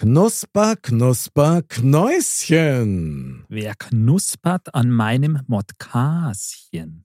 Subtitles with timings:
[0.00, 3.44] Knusper, Knusper, Knäuschen.
[3.48, 7.04] Wer knuspert an meinem Modkaschen?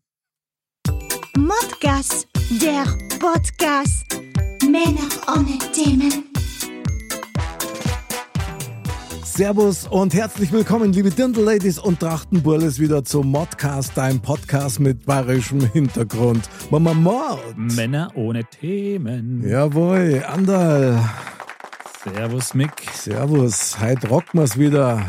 [1.36, 2.28] Modcast,
[2.62, 2.86] der
[3.18, 4.06] Podcast.
[4.62, 6.26] Männer ohne Themen.
[9.24, 15.62] Servus und herzlich willkommen, liebe Dirndl-Ladies und Trachtenburles, wieder zum Modcast, dein Podcast mit bayerischem
[15.72, 16.48] Hintergrund.
[16.70, 17.58] Mama Mord.
[17.58, 19.42] Männer ohne Themen.
[19.50, 21.10] Jawohl, Andal.
[22.04, 22.72] Servus, Mick.
[22.94, 25.06] Servus, heute rocken wir's wieder.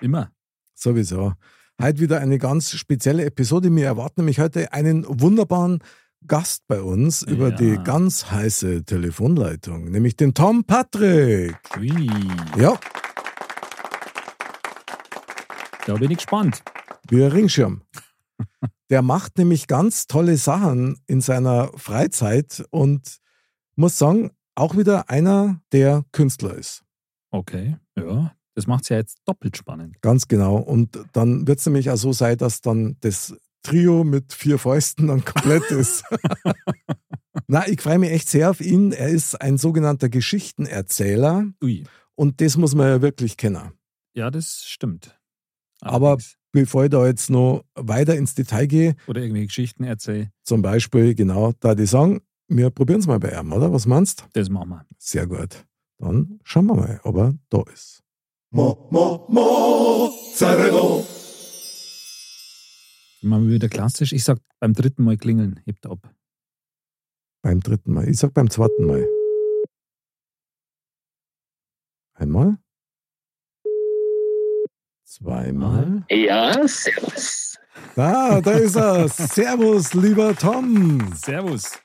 [0.00, 0.30] Immer.
[0.74, 1.34] Sowieso.
[1.80, 3.74] Heute wieder eine ganz spezielle Episode.
[3.74, 5.82] Wir erwarten nämlich heute einen wunderbaren
[6.26, 7.56] Gast bei uns über Ja.
[7.56, 11.56] die ganz heiße Telefonleitung, nämlich den Tom Patrick.
[11.78, 12.10] Ui.
[12.56, 12.78] Ja,
[15.86, 16.62] Da bin ich gespannt.
[17.08, 17.82] wie ein Ringschirm.
[18.90, 23.18] Der macht nämlich ganz tolle Sachen in seiner Freizeit und
[23.74, 26.82] muss sagen, auch wieder einer, der Künstler ist.
[27.30, 28.34] Okay, ja.
[28.54, 30.00] Das macht es ja jetzt doppelt spannend.
[30.02, 30.56] Ganz genau.
[30.56, 35.06] Und dann wird es nämlich auch so sein, dass dann das Trio mit vier Fäusten
[35.06, 36.04] dann komplett ist.
[37.46, 38.92] Na, ich freue mich echt sehr auf ihn.
[38.92, 41.84] Er ist ein sogenannter Geschichtenerzähler Ui.
[42.14, 43.72] und das muss man ja wirklich kennen.
[44.14, 45.18] Ja, das stimmt.
[45.80, 46.36] Aber Allerdings.
[46.52, 51.14] bevor ich da jetzt noch weiter ins Detail gehe, Oder irgendwelche Geschichten erzählen, zum Beispiel,
[51.14, 52.20] genau, da die sagen,
[52.56, 53.72] wir probieren es mal bei ihm, oder?
[53.72, 54.86] Was meinst das machen wir.
[54.98, 55.66] Sehr gut.
[55.98, 58.02] Dann schauen wir mal, ob er da ist.
[63.22, 64.12] Machen wir wieder klassisch.
[64.12, 66.12] Ich sag beim dritten Mal klingeln, hebt ab.
[67.42, 68.08] Beim dritten Mal.
[68.08, 69.08] Ich sag beim zweiten Mal.
[72.14, 72.58] Einmal.
[75.04, 76.04] Zweimal.
[76.10, 77.58] Ja, servus.
[77.94, 79.08] Da, da ist er.
[79.08, 81.12] Servus, lieber Tom.
[81.14, 81.78] Servus.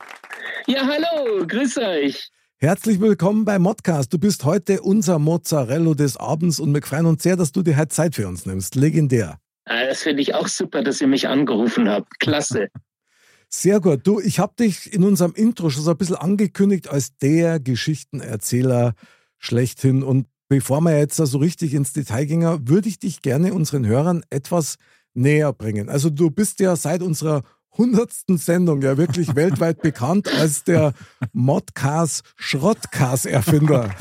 [0.67, 2.29] Ja, hallo, grüß euch.
[2.57, 4.11] Herzlich willkommen bei Modcast.
[4.11, 7.77] Du bist heute unser Mozzarella des Abends und wir freuen uns sehr, dass du dir
[7.77, 8.75] heute Zeit für uns nimmst.
[8.75, 9.39] Legendär.
[9.65, 12.19] Ah, Das finde ich auch super, dass ihr mich angerufen habt.
[12.19, 12.69] Klasse.
[13.49, 14.05] Sehr gut.
[14.05, 18.93] Du, ich habe dich in unserem Intro schon so ein bisschen angekündigt als der Geschichtenerzähler
[19.37, 20.03] schlechthin.
[20.03, 23.85] Und bevor wir jetzt da so richtig ins Detail gingen, würde ich dich gerne unseren
[23.85, 24.75] Hörern etwas
[25.13, 25.87] näher bringen.
[25.87, 27.43] Also du bist ja seit unserer
[27.77, 30.93] hundertsten Sendung ja wirklich weltweit bekannt als der
[31.33, 33.93] Modcast Schrottcast Erfinder.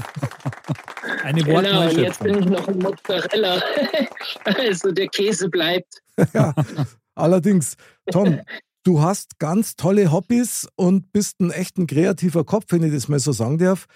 [1.23, 3.63] Eine Genau, und jetzt bin ich noch ein Mozzarella.
[4.45, 6.03] Also der Käse bleibt.
[6.33, 6.53] ja,
[7.15, 7.77] allerdings,
[8.11, 8.41] Tom,
[8.83, 13.09] du hast ganz tolle Hobbys und bist ein echt ein kreativer Kopf, wenn ich das
[13.09, 13.87] mal so sagen darf.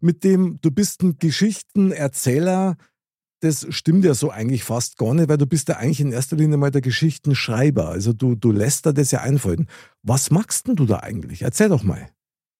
[0.00, 2.76] Mit dem, du bist ein Geschichtenerzähler.
[3.40, 6.36] Das stimmt ja so eigentlich fast gar nicht, weil du bist ja eigentlich in erster
[6.36, 7.88] Linie mal der Geschichtenschreiber.
[7.88, 9.66] Also du, du lässt dir das ja einfallen.
[10.02, 11.42] Was magst denn du da eigentlich?
[11.42, 12.08] Erzähl doch mal.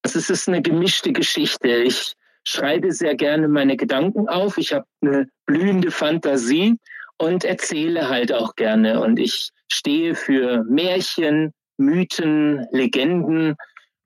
[0.02, 1.68] Also es ist eine gemischte Geschichte.
[1.68, 2.14] Ich
[2.44, 4.56] schreibe sehr gerne meine Gedanken auf.
[4.56, 6.78] Ich habe eine blühende Fantasie
[7.18, 9.00] und erzähle halt auch gerne.
[9.00, 13.56] Und ich stehe für Märchen, Mythen, Legenden.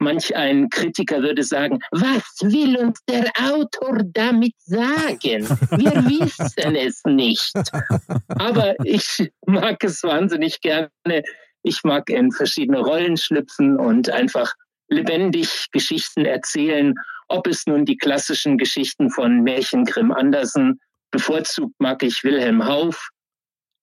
[0.05, 5.49] Manch ein Kritiker würde sagen, was will uns der Autor damit sagen?
[5.71, 7.55] Wir wissen es nicht.
[8.29, 11.23] Aber ich mag es wahnsinnig gerne.
[11.63, 14.53] Ich mag in verschiedene Rollen schlüpfen und einfach
[14.89, 16.93] lebendig Geschichten erzählen,
[17.29, 23.09] ob es nun die klassischen Geschichten von Märchen Grimm Andersen, bevorzugt mag ich Wilhelm Hauff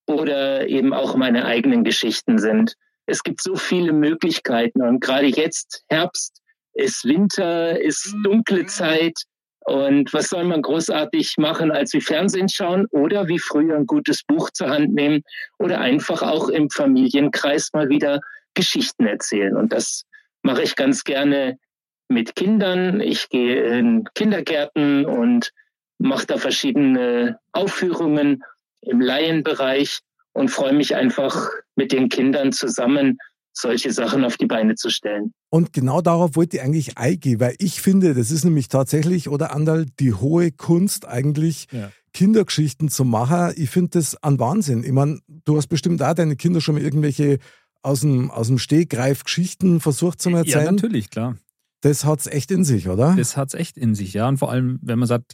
[0.06, 2.76] oder eben auch meine eigenen Geschichten sind.
[3.12, 6.42] Es gibt so viele Möglichkeiten und gerade jetzt Herbst
[6.74, 9.18] ist Winter, ist dunkle Zeit.
[9.66, 14.24] Und was soll man großartig machen, als wie Fernsehen schauen oder wie früher ein gutes
[14.24, 15.24] Buch zur Hand nehmen
[15.60, 18.22] oder einfach auch im Familienkreis mal wieder
[18.54, 19.58] Geschichten erzählen.
[19.58, 20.06] Und das
[20.42, 21.60] mache ich ganz gerne
[22.08, 23.02] mit Kindern.
[23.02, 25.52] Ich gehe in Kindergärten und
[26.00, 28.44] mache da verschiedene Aufführungen
[28.82, 30.00] im Laienbereich
[30.34, 33.18] und freue mich einfach mit den Kindern zusammen
[33.54, 35.34] solche Sachen auf die Beine zu stellen.
[35.50, 39.52] Und genau darauf wollte ich eigentlich eingehen, weil ich finde, das ist nämlich tatsächlich, oder
[39.54, 41.92] Andal, die hohe Kunst eigentlich, Ja.
[42.14, 43.54] Kindergeschichten zu machen.
[43.56, 44.84] Ich finde das ein Wahnsinn.
[44.84, 47.40] Ich meine, du hast bestimmt auch deine Kinder schon mal irgendwelche
[47.84, 50.76] aus dem, aus dem Stegreif Geschichten versucht zu Ja, erzählen.
[50.76, 51.38] natürlich, klar.
[51.82, 53.16] Das hat's echt in sich, oder?
[53.18, 54.28] Das hat's echt in sich, ja.
[54.28, 55.34] Und vor allem, wenn man sagt,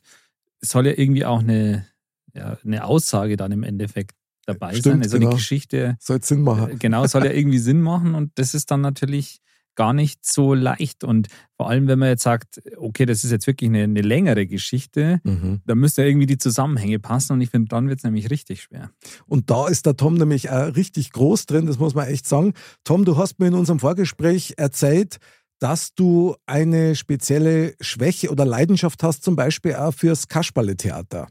[0.61, 1.85] es soll ja irgendwie auch eine,
[2.33, 4.11] ja, eine Aussage dann im Endeffekt
[4.47, 5.01] dabei Stimmt, sein.
[5.03, 5.29] Also genau.
[5.29, 6.71] eine Geschichte, Soll Sinn machen.
[6.71, 9.39] äh, genau, soll ja irgendwie Sinn machen und das ist dann natürlich
[9.75, 11.03] gar nicht so leicht.
[11.03, 14.47] Und vor allem, wenn man jetzt sagt, okay, das ist jetzt wirklich eine, eine längere
[14.47, 15.61] Geschichte, Mhm.
[15.67, 18.63] da müssen ja irgendwie die Zusammenhänge passen und ich finde, dann wird es nämlich richtig
[18.63, 18.89] schwer.
[19.27, 22.53] Und da ist der Tom nämlich auch richtig groß drin, das muss man echt sagen.
[22.85, 25.17] Tom, du hast mir in unserem Vorgespräch erzählt,
[25.59, 31.27] dass du eine spezielle Schwäche oder Leidenschaft hast, zum Beispiel auch fürs Kasperle-Theater.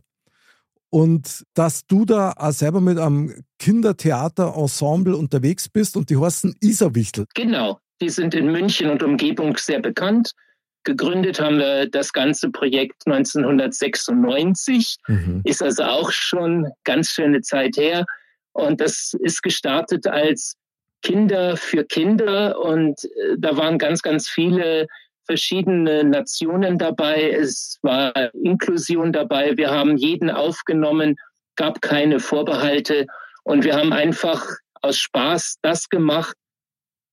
[0.91, 7.27] Und dass du da auch selber mit einem Kindertheater-Ensemble unterwegs bist und die heißen Isarwichtel.
[7.35, 10.33] Genau, die sind in München und Umgebung sehr bekannt.
[10.85, 14.99] Gegründet haben wir das ganze Projekt 1996,
[15.43, 18.05] ist also auch schon ganz schöne Zeit her.
[18.53, 20.55] Und das ist gestartet als
[21.03, 24.87] Kinder für Kinder und äh, da waren ganz, ganz viele
[25.27, 27.31] verschiedene Nationen dabei.
[27.31, 29.57] Es war Inklusion dabei.
[29.57, 31.17] Wir haben jeden aufgenommen,
[31.57, 33.07] gab keine Vorbehalte
[33.45, 34.45] und wir haben einfach
[34.83, 36.35] aus Spaß das gemacht,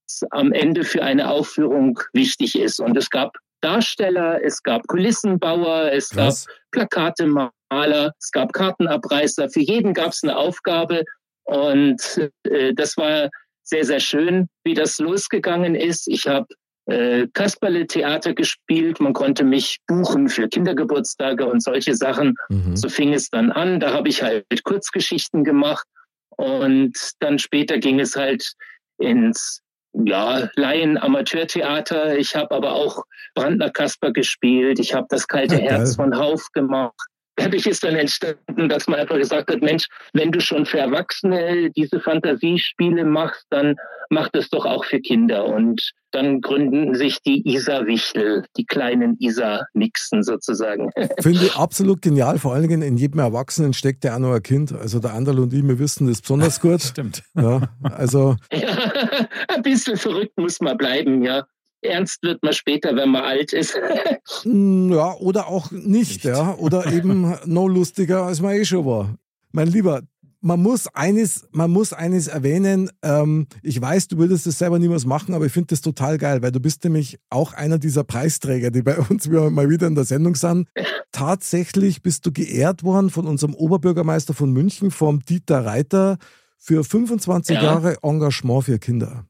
[0.07, 2.79] was am Ende für eine Aufführung wichtig ist.
[2.79, 6.45] Und es gab Darsteller, es gab Kulissenbauer, es Krass.
[6.45, 9.49] gab Plakatemaler, es gab Kartenabreißer.
[9.49, 11.03] Für jeden gab es eine Aufgabe
[11.45, 13.29] und äh, das war
[13.63, 16.07] sehr, sehr schön, wie das losgegangen ist.
[16.07, 16.47] Ich habe
[16.85, 18.99] äh, Kasperle-Theater gespielt.
[18.99, 22.35] Man konnte mich buchen für Kindergeburtstage und solche Sachen.
[22.49, 22.75] Mhm.
[22.75, 23.79] So fing es dann an.
[23.79, 25.87] Da habe ich halt Kurzgeschichten gemacht
[26.29, 28.53] und dann später ging es halt
[28.97, 29.61] ins
[29.93, 32.17] ja, Laien-Amateurtheater.
[32.17, 33.03] Ich habe aber auch
[33.35, 34.79] Brandner Kasper gespielt.
[34.79, 36.95] Ich habe das kalte Ja, Herz von Hauf gemacht.
[37.35, 41.71] Dadurch ist dann entstanden, dass man einfach gesagt hat, Mensch, wenn du schon für Erwachsene
[41.71, 43.75] diese Fantasiespiele machst, dann
[44.09, 45.45] mach das doch auch für Kinder.
[45.45, 50.91] Und dann gründen sich die Isa-Wichtel, die kleinen Isa-Nixen sozusagen.
[51.19, 52.37] Finde ich absolut genial.
[52.37, 54.71] Vor allen Dingen in jedem Erwachsenen steckt ja auch noch ein Kind.
[54.71, 56.81] Also der Anderl und ich, wir wissen das besonders gut.
[56.81, 57.23] Stimmt.
[57.35, 61.45] Ja, also Ja, ein bisschen verrückt muss man bleiben, ja.
[61.83, 63.77] Ernst wird man später, wenn man alt ist.
[64.45, 66.23] Mm, Ja, oder auch nicht, Nicht.
[66.23, 66.55] ja.
[66.55, 69.15] Oder eben no lustiger, als man eh schon war.
[69.51, 70.01] Mein Lieber,
[70.41, 72.89] man muss eines, man muss eines erwähnen.
[73.01, 76.41] Ähm, ich weiß, du würdest das selber niemals machen, aber ich finde das total geil,
[76.41, 79.95] weil du bist nämlich auch einer dieser Preisträger, die bei uns wieder- mal wieder in
[79.95, 80.67] der Sendung sind.
[81.11, 86.17] Tatsächlich bist du geehrt worden von unserem Oberbürgermeister von München, vom Dieter Reiter,
[86.57, 87.63] für 25 Ja.
[87.63, 89.25] Jahre Engagement für Kinder.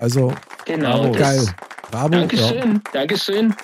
[0.00, 0.32] Also
[0.64, 1.02] Genau.
[1.02, 1.12] Bravo.
[1.12, 1.46] geil.
[1.90, 2.14] Bravo.
[2.14, 2.20] Ja.
[2.20, 3.54] Dankeschön, Dankeschön.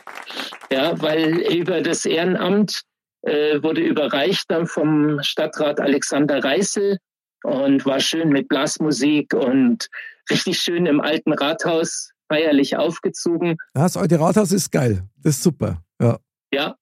[0.70, 2.82] Ja, weil über das Ehrenamt
[3.22, 6.98] äh, wurde überreicht dann vom Stadtrat Alexander Reißel
[7.44, 9.88] und war schön mit Blasmusik und
[10.30, 13.56] richtig schön im alten Rathaus feierlich aufgezogen.
[13.74, 15.02] Das alte Rathaus ist geil.
[15.22, 15.82] Das ist super.
[16.00, 16.19] Ja.
[16.54, 16.76] Ja,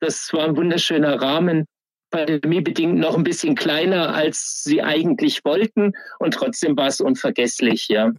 [0.00, 1.64] das war ein wunderschöner Rahmen.
[2.10, 5.92] Pandemiebedingt noch ein bisschen kleiner, als sie eigentlich wollten.
[6.18, 8.12] Und trotzdem war es unvergesslich, ja.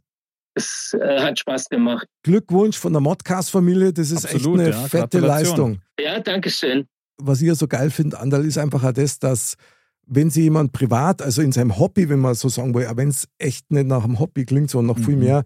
[0.55, 2.07] Es äh, hat Spaß gemacht.
[2.23, 3.91] Glückwunsch von der Modcast-Familie.
[3.93, 4.87] Das ist Absolut, echt eine ja.
[4.87, 5.19] fette.
[5.19, 5.81] Leistung.
[5.99, 6.87] Ja, Dankeschön.
[7.17, 9.55] Was ich ja so geil finde, Andal, ist einfach auch das, dass
[10.07, 13.09] wenn sie jemand privat, also in seinem Hobby, wenn man so sagen will, auch wenn
[13.09, 15.23] es echt nicht nach einem Hobby klingt, sondern noch viel Mhm.
[15.23, 15.43] mehr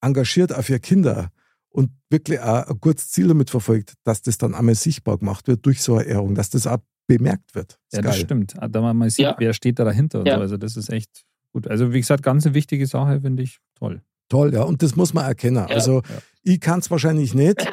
[0.00, 1.30] engagiert auch für Kinder
[1.68, 5.64] und wirklich auch ein gutes Ziel damit verfolgt, dass das dann einmal sichtbar gemacht wird
[5.66, 7.72] durch so eine Ehrung, dass das auch bemerkt wird.
[7.90, 8.24] Ist Ja, das geil.
[8.24, 8.54] stimmt.
[8.58, 9.36] Da man mal sieht, Ja.
[9.38, 10.36] wer steht da dahinter und Ja.
[10.36, 10.40] so.
[10.40, 11.66] Also das ist echt gut.
[11.68, 14.00] Also wie gesagt, ganz eine wichtige Sache, finde ich toll.
[14.30, 14.62] Toll, ja.
[14.62, 15.56] Und das muss man erkennen.
[15.56, 15.66] Ja.
[15.66, 16.22] Also Ja.
[16.42, 17.66] ich kann es wahrscheinlich nicht,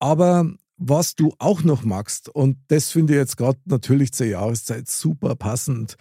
[0.00, 4.88] aber was du auch noch magst, und das finde ich jetzt gerade natürlich zur Jahreszeit
[4.88, 5.96] super passend.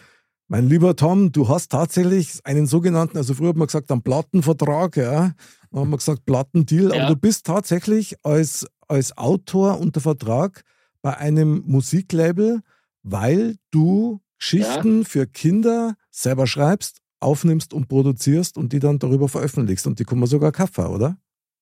[0.48, 4.96] Mein lieber Tom, du hast tatsächlich einen sogenannten, also früher hat man gesagt, einen Plattenvertrag,
[4.98, 5.34] ja.
[5.70, 7.04] Dann haben wir gesagt, Plattendeal, Ja.
[7.04, 10.64] aber du bist tatsächlich als, als Autor unter Vertrag
[11.04, 12.62] bei einem Musiklabel,
[13.04, 19.88] weil du Geschichten für Kinder selber schreibst, aufnimmst und produzierst und die dann darüber veröffentlichst.
[19.88, 21.18] Und die kann man sogar kaufen, oder?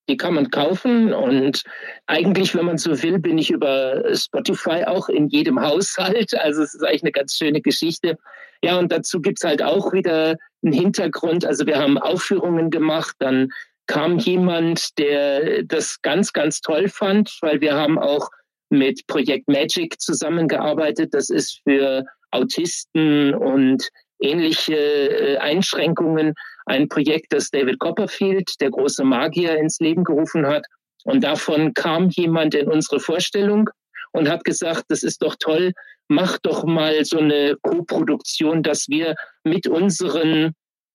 [0.10, 1.64] Die kann man kaufen und
[2.06, 6.34] eigentlich, wenn man so will, bin ich über Spotify auch in jedem Haushalt.
[6.36, 8.18] Also es ist eigentlich eine ganz schöne Geschichte.
[8.64, 11.46] Ja, und dazu gibt's halt auch wieder einen Hintergrund.
[11.46, 13.50] Also wir haben Aufführungen gemacht, dann
[13.88, 18.30] kam jemand, der das ganz, ganz toll fand, weil wir haben auch
[18.70, 21.14] mit Projekt Magic zusammengearbeitet.
[21.14, 26.34] Das ist für Autisten und ähnliche äh, Einschränkungen
[26.66, 30.66] ein Projekt, das David Copperfield, der große Magier, ins Leben gerufen hat.
[31.06, 33.70] Und davon kam jemand in unsere Vorstellung
[34.12, 35.72] und hat gesagt, das ist doch toll,
[36.10, 40.54] mach doch mal so eine Co-Produktion, dass wir mit unseren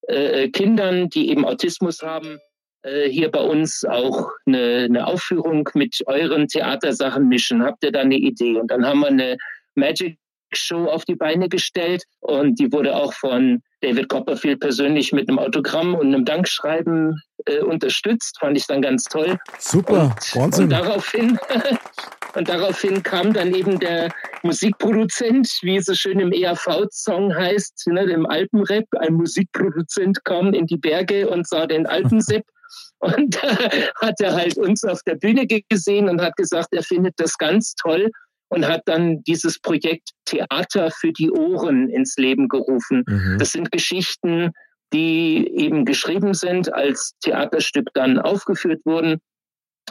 [0.09, 2.39] äh, Kindern, die eben Autismus haben,
[2.83, 7.63] äh, hier bei uns auch eine, eine Aufführung mit euren Theatersachen mischen?
[7.63, 8.57] Habt ihr da eine Idee?
[8.57, 9.37] Und dann haben wir eine
[9.75, 10.19] Magic
[10.57, 15.39] Show auf die Beine gestellt und die wurde auch von David Copperfield persönlich mit einem
[15.39, 18.39] Autogramm und einem Dankschreiben äh, unterstützt.
[18.39, 19.39] Fand ich dann ganz toll.
[19.59, 20.65] Super, und, Wahnsinn.
[20.65, 21.39] Und daraufhin,
[22.35, 28.05] und daraufhin kam dann eben der Musikproduzent, wie es so schön im ERV-Song heißt, ne,
[28.05, 28.87] im Alpenrap.
[28.99, 32.45] Ein Musikproduzent kam in die Berge und sah den Alpensepp.
[33.01, 33.49] Und da
[34.01, 37.75] hat er halt uns auf der Bühne gesehen und hat gesagt, er findet das ganz
[37.75, 38.09] toll
[38.53, 43.03] und hat dann dieses Projekt Theater für die Ohren ins Leben gerufen.
[43.07, 43.37] Mhm.
[43.39, 44.51] Das sind Geschichten,
[44.93, 49.21] die eben geschrieben sind, als Theaterstück dann aufgeführt wurden,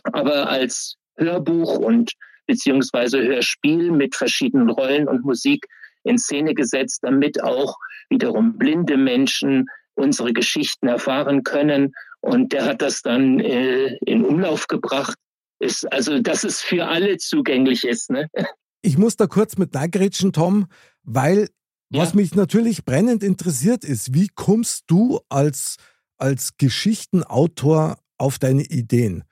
[0.03, 2.11] aber als Hörbuch und
[2.45, 5.65] beziehungsweise Hörspiel mit verschiedenen Rollen und Musik
[6.03, 7.77] in Szene gesetzt, damit auch
[8.11, 9.65] wiederum blinde Menschen
[9.95, 11.93] unsere Geschichten erfahren können.
[12.19, 15.17] Und der hat das dann äh, in Umlauf gebracht.
[15.61, 18.09] Ist, also, dass es für alle zugänglich ist.
[18.09, 18.27] Ne?
[18.81, 20.65] Ich muss da kurz mit neigrätschen, Tom,
[21.03, 21.49] weil
[21.91, 22.01] ja.
[22.01, 25.75] was mich natürlich brennend interessiert ist, wie kommst du als,
[26.17, 29.23] als Geschichtenautor auf deine Ideen?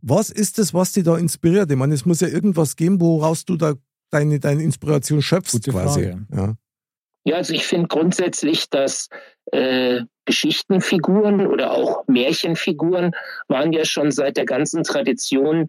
[0.00, 1.70] Was ist es, was dich da inspiriert?
[1.70, 3.74] Ich meine, es muss ja irgendwas geben, woraus du da
[4.10, 6.02] deine, deine Inspiration schöpfst Gute quasi.
[6.02, 6.26] Frage.
[6.32, 6.54] Ja.
[7.24, 9.08] Ja, also ich finde grundsätzlich, dass
[9.52, 13.12] äh, Geschichtenfiguren oder auch Märchenfiguren
[13.48, 15.68] waren ja schon seit der ganzen Tradition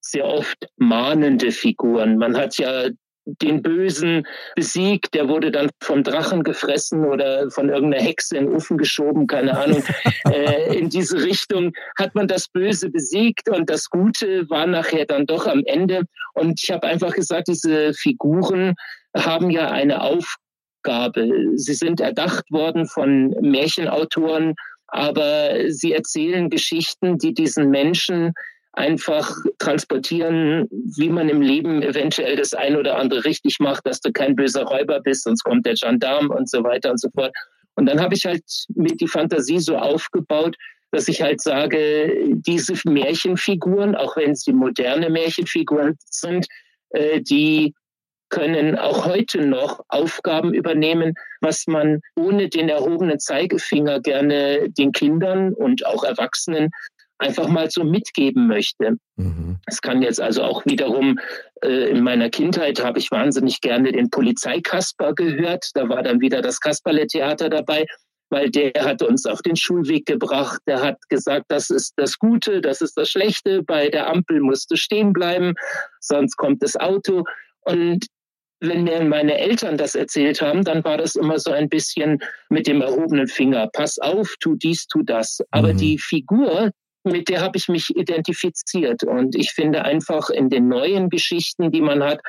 [0.00, 2.18] sehr oft mahnende Figuren.
[2.18, 2.88] Man hat ja
[3.24, 8.54] den Bösen besiegt, der wurde dann vom Drachen gefressen oder von irgendeiner Hexe in den
[8.56, 9.84] Ofen geschoben, keine Ahnung.
[10.28, 15.26] äh, in diese Richtung hat man das Böse besiegt und das Gute war nachher dann
[15.26, 16.02] doch am Ende.
[16.34, 18.74] Und ich habe einfach gesagt, diese Figuren
[19.16, 20.41] haben ja eine Aufgabe.
[20.84, 24.54] Sie sind erdacht worden von Märchenautoren,
[24.88, 28.32] aber sie erzählen Geschichten, die diesen Menschen
[28.74, 34.12] einfach transportieren, wie man im Leben eventuell das ein oder andere richtig macht, dass du
[34.12, 37.32] kein böser Räuber bist, sonst kommt der Gendarm und so weiter und so fort.
[37.74, 40.56] Und dann habe ich halt mit die Fantasie so aufgebaut,
[40.90, 46.46] dass ich halt sage, diese Märchenfiguren, auch wenn sie moderne Märchenfiguren sind,
[46.90, 47.74] äh, die
[48.32, 55.52] können auch heute noch Aufgaben übernehmen, was man ohne den erhobenen Zeigefinger gerne den Kindern
[55.52, 56.70] und auch Erwachsenen
[57.18, 58.96] einfach mal so mitgeben möchte.
[59.16, 59.58] Mhm.
[59.66, 61.20] Es kann jetzt also auch wiederum,
[61.62, 65.66] äh, in meiner Kindheit habe ich wahnsinnig gerne den Polizeikasper gehört.
[65.74, 67.86] Da war dann wieder das Kasperle-Theater dabei
[68.30, 70.62] weil der hat uns auf den Schulweg gebracht.
[70.66, 73.62] Der hat gesagt, das ist das Gute, das ist das Schlechte.
[73.62, 75.52] Bei der Ampel musst du stehen bleiben,
[76.00, 77.24] sonst kommt das Auto.
[77.60, 78.06] Und
[78.62, 82.66] wenn mir meine Eltern das erzählt haben, dann war das immer so ein bisschen mit
[82.66, 83.68] dem erhobenen Finger.
[83.72, 85.40] Pass auf, tu dies, tu das.
[85.50, 85.78] Aber mhm.
[85.78, 86.70] die Figur,
[87.04, 89.02] mit der habe ich mich identifiziert.
[89.02, 92.20] Und ich finde einfach in den neuen Geschichten, die man hat,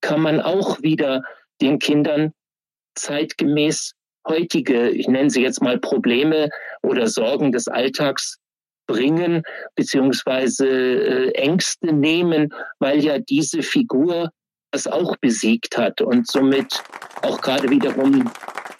[0.00, 1.22] kann man auch wieder
[1.60, 2.32] den Kindern
[2.94, 3.92] zeitgemäß
[4.26, 6.48] heutige, ich nenne sie jetzt mal Probleme
[6.82, 8.38] oder Sorgen des Alltags
[8.86, 9.42] bringen,
[9.74, 14.30] beziehungsweise äh, Ängste nehmen, weil ja diese Figur
[14.74, 16.82] das auch besiegt hat und somit
[17.22, 18.30] auch gerade wiederum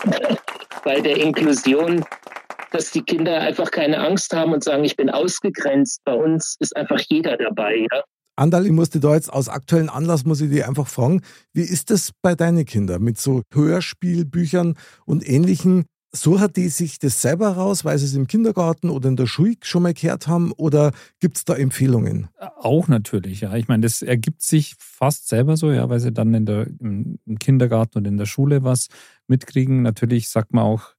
[0.84, 2.04] bei der Inklusion
[2.74, 6.00] dass die Kinder einfach keine Angst haben und sagen, ich bin ausgegrenzt.
[6.04, 7.86] Bei uns ist einfach jeder dabei.
[7.92, 8.02] Ja?
[8.34, 11.22] Andal, ich musste da jetzt aus aktuellen Anlass, muss ich dich einfach fragen,
[11.52, 15.84] wie ist das bei deinen Kindern mit so Hörspielbüchern und ähnlichen?
[16.14, 19.56] Suchen die sich das selber raus, weil sie es im Kindergarten oder in der Schule
[19.62, 22.28] schon mal gehört haben oder gibt es da Empfehlungen?
[22.56, 23.54] Auch natürlich, ja.
[23.56, 27.38] Ich meine, das ergibt sich fast selber so, ja, weil sie dann in der, im
[27.40, 28.88] Kindergarten und in der Schule was
[29.26, 29.83] mitkriegen.
[29.83, 30.94] Natürlich sagt man auch,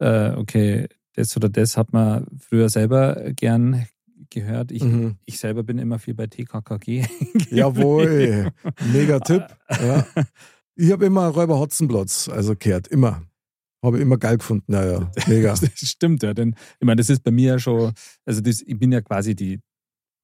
[0.00, 3.86] äh, okay, das oder das hat man früher selber gern
[4.30, 4.70] gehört.
[4.70, 5.16] Ich, mhm.
[5.24, 7.06] ich selber bin immer viel bei TKKG.
[7.50, 8.52] Jawohl,
[8.92, 9.44] mega Tipp.
[9.70, 10.06] Ja.
[10.80, 13.22] Ich habe immer Räuber Hotzenplotz, also gehört, immer.
[13.84, 15.50] Habe ich immer geil gefunden, ja, ja, mega.
[15.50, 17.92] das stimmt, ja, denn ich meine, das ist bei mir ja schon,
[18.24, 19.60] also das, ich bin ja quasi die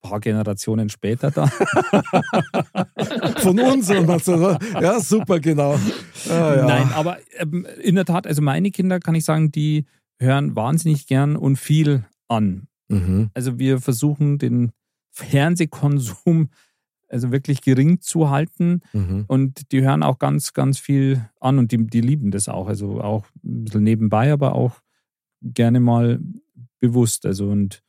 [0.05, 1.47] paar Generationen später da.
[3.39, 5.79] Von uns, ja, super, genau.
[6.29, 6.67] Ah, ja.
[6.67, 9.87] Nein, aber ähm, in der Tat, also meine Kinder, kann ich sagen, die
[10.21, 12.69] hören wahnsinnig gern und viel an.
[12.89, 13.31] Mhm.
[13.35, 14.73] Also wir versuchen den
[15.11, 16.51] Fernsehkonsum
[17.15, 19.25] also wirklich gering zu halten mhm.
[19.27, 22.69] und die hören auch ganz, ganz viel an und die, die lieben das auch.
[22.69, 24.81] Also auch ein bisschen nebenbei, aber auch
[25.41, 26.21] gerne mal
[26.81, 27.25] bewusst.
[27.25, 27.83] Also und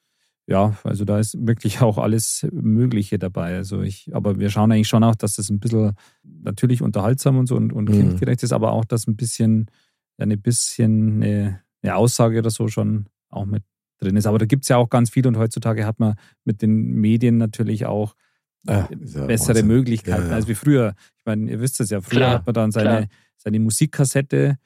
[0.47, 3.55] ja, also da ist wirklich auch alles Mögliche dabei.
[3.55, 7.47] Also ich, aber wir schauen eigentlich schon auch, dass das ein bisschen natürlich unterhaltsam und
[7.47, 7.93] so und, und mhm.
[7.93, 9.71] kindgerecht ist, aber auch, dass ein bisschen,
[10.17, 13.63] eine bisschen eine eine Aussage oder so schon auch mit
[13.99, 14.27] drin ist.
[14.27, 17.37] Aber da gibt es ja auch ganz viel und heutzutage hat man mit den Medien
[17.37, 18.15] natürlich auch
[18.67, 18.89] ja,
[19.25, 19.67] bessere Wahnsinn.
[19.67, 20.35] Möglichkeiten ja, ja.
[20.35, 20.95] als wie früher.
[21.17, 23.07] Ich meine, ihr wisst es ja, früher klar, hat man dann seine,
[23.37, 24.57] seine Musikkassette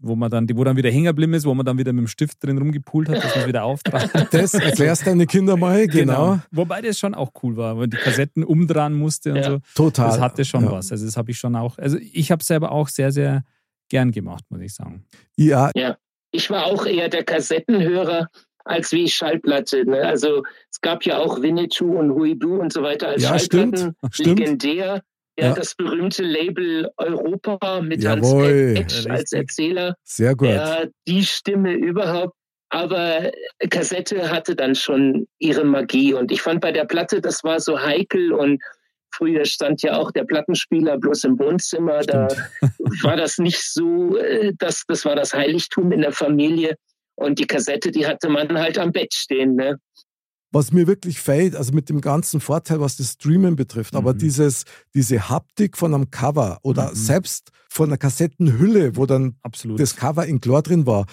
[0.00, 2.08] wo man dann, wo dann wieder hängen geblieben ist, wo man dann wieder mit dem
[2.08, 4.10] Stift drin rumgepult hat, dass man es wieder auftrat.
[4.32, 6.32] Das erklärst deine Kinder mal, genau.
[6.32, 6.42] genau.
[6.50, 9.42] Wobei das schon auch cool war, wenn die Kassetten umdrehen musste und ja.
[9.44, 9.58] so.
[9.74, 10.08] Total.
[10.08, 10.72] Das hatte schon ja.
[10.72, 10.90] was.
[10.90, 13.44] Also das habe ich schon auch, also ich habe selber auch sehr, sehr
[13.88, 15.04] gern gemacht, muss ich sagen.
[15.36, 15.70] Ja.
[15.76, 15.96] Ja,
[16.30, 18.28] ich war auch eher der Kassettenhörer
[18.64, 19.84] als wie Schallplatte.
[19.84, 20.02] Ne?
[20.02, 23.96] Also es gab ja auch Winnetou und Huidu und so weiter als ja, Schallplatten.
[24.10, 24.38] Stimmt.
[24.38, 25.02] Legendär.
[25.38, 28.74] Ja, ja, das berühmte Label Europa mit Jawohl.
[28.76, 29.96] Hans Edge als Erzähler.
[30.04, 30.48] Sehr gut.
[30.48, 32.34] Ja, die Stimme überhaupt.
[32.68, 33.30] Aber
[33.70, 36.12] Kassette hatte dann schon ihre Magie.
[36.12, 38.62] Und ich fand bei der Platte, das war so heikel und
[39.14, 42.02] Früher stand ja auch der Plattenspieler bloß im Wohnzimmer.
[42.02, 42.32] Stimmt.
[42.32, 42.68] Da
[43.02, 46.76] war das nicht so, äh, das, das war das Heiligtum in der Familie.
[47.22, 49.54] Und die Kassette, die hatte man halt am Bett stehen.
[49.54, 49.78] Ne?
[50.52, 53.98] was mir wirklich fehlt, also mit dem ganzen Vorteil, was das Streamen betrifft, mhm.
[53.98, 54.64] aber dieses,
[54.94, 56.94] diese Haptik von einem Cover oder mhm.
[56.94, 59.80] selbst von einer Kassettenhülle, wo dann Absolut.
[59.80, 61.06] das Cover in Chlor drin war,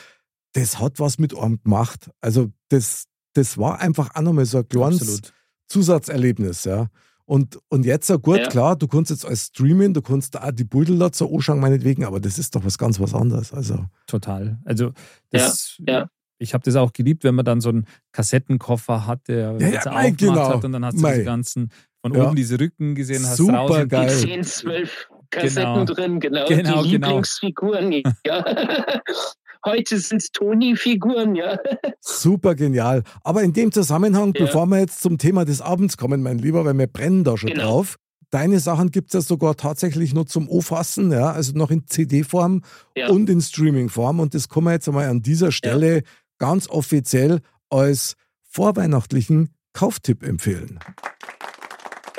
[0.54, 2.12] das hat was mit einem gemacht.
[2.20, 5.34] Also das, das war einfach auch nochmal so ein kleines Absolut.
[5.68, 6.90] Zusatzerlebnis, ja.
[7.30, 8.48] Und, und jetzt, gut, ja.
[8.48, 12.20] klar, du kannst jetzt als Streamen, du kannst auch die Beutel dazu anschauen, meinetwegen, aber
[12.20, 13.54] das ist doch was ganz was anderes.
[13.54, 13.86] Also.
[14.08, 14.58] Total.
[14.66, 14.94] Also,
[15.30, 16.10] das, ja, ja
[16.40, 19.80] ich habe das auch geliebt, wenn man dann so einen Kassettenkoffer hat, der ja, ja,
[19.80, 20.50] aufgemacht genau.
[20.56, 21.72] hat und dann hast du die ganzen
[22.02, 22.26] von ja.
[22.26, 24.10] oben diese Rücken gesehen, hast Super draußen geil.
[24.10, 25.86] 10, 12 Kassetten genau.
[25.86, 27.08] drin, genau, genau die genau.
[27.10, 28.02] Lieblingsfiguren.
[28.26, 28.44] Ja.
[29.66, 31.58] Heute sind es Toni-Figuren, ja.
[32.00, 33.04] Super genial.
[33.24, 34.46] Aber in dem Zusammenhang, ja.
[34.46, 37.50] bevor wir jetzt zum Thema des Abends kommen, mein Lieber, weil wir brennen da schon
[37.50, 37.64] genau.
[37.64, 37.98] drauf.
[38.32, 42.62] Deine Sachen gibt es ja sogar tatsächlich nur zum O-Fassen, ja, also noch in CD-Form
[42.96, 43.10] ja.
[43.10, 44.20] und in Streaming-Form.
[44.20, 46.04] Und das kann man jetzt einmal an dieser Stelle
[46.38, 47.40] ganz offiziell
[47.70, 50.80] als vorweihnachtlichen Kauftipp empfehlen.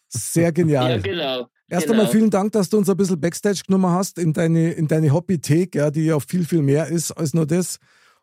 [0.08, 0.92] Sehr genial.
[0.92, 1.48] Ja, genau.
[1.72, 2.00] Erst genau.
[2.00, 5.14] einmal vielen Dank, dass du uns ein bisschen Backstage genommen hast in deine, in deine
[5.14, 7.78] Hobbythek, ja, die ja viel, viel mehr ist als nur das.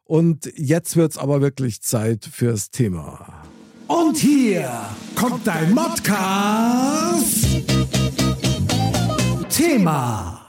[0.05, 3.43] Und jetzt wird es aber wirklich Zeit fürs Thema.
[3.87, 4.71] Und hier
[5.15, 7.47] kommt dein Modcast.
[9.49, 10.45] Thema.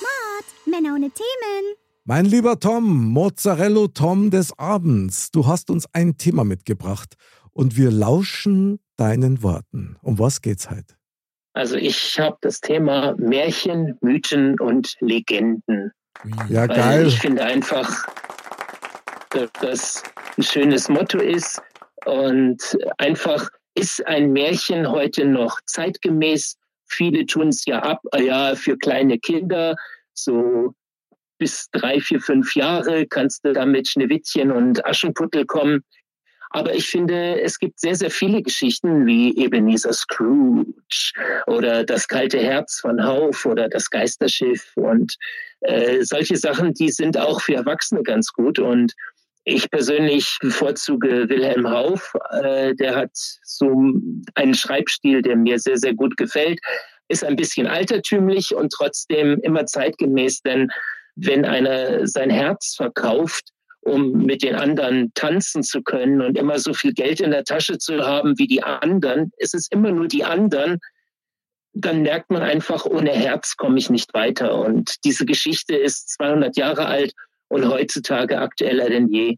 [0.00, 1.76] Mod, Männer ohne Themen.
[2.04, 7.16] Mein lieber Tom, Mozzarella Tom des Abends, du hast uns ein Thema mitgebracht
[7.52, 9.98] und wir lauschen deinen Worten.
[10.00, 10.99] Um was geht's heute?
[11.52, 15.92] Also ich habe das Thema Märchen, Mythen und Legenden.
[16.48, 17.06] Ja, Weil geil.
[17.06, 18.06] Ich finde einfach,
[19.30, 20.02] dass das
[20.36, 21.60] ein schönes Motto ist
[22.04, 26.56] und einfach ist ein Märchen heute noch zeitgemäß
[26.90, 29.76] Viele tun es ja ab, äh, ja, für kleine Kinder,
[30.12, 30.74] so
[31.38, 35.82] bis drei, vier, fünf Jahre kannst du da mit Schneewittchen und Aschenputtel kommen.
[36.50, 40.66] Aber ich finde, es gibt sehr, sehr viele Geschichten wie Ebenezer Scrooge
[41.46, 45.16] oder Das kalte Herz von Hauf oder Das Geisterschiff und
[45.60, 48.58] äh, solche Sachen, die sind auch für Erwachsene ganz gut.
[48.58, 48.94] Und
[49.44, 52.14] ich persönlich bevorzuge Wilhelm Hauff.
[52.42, 53.70] Äh, der hat so
[54.34, 56.58] einen Schreibstil, der mir sehr, sehr gut gefällt.
[57.08, 60.70] Ist ein bisschen altertümlich und trotzdem immer zeitgemäß, denn
[61.16, 63.50] wenn einer sein Herz verkauft,
[63.82, 67.78] um mit den anderen tanzen zu können und immer so viel Geld in der Tasche
[67.78, 70.78] zu haben wie die anderen, ist es immer nur die anderen,
[71.72, 74.58] dann merkt man einfach, ohne Herz komme ich nicht weiter.
[74.58, 77.12] Und diese Geschichte ist 200 Jahre alt
[77.48, 79.36] und heutzutage aktueller denn je.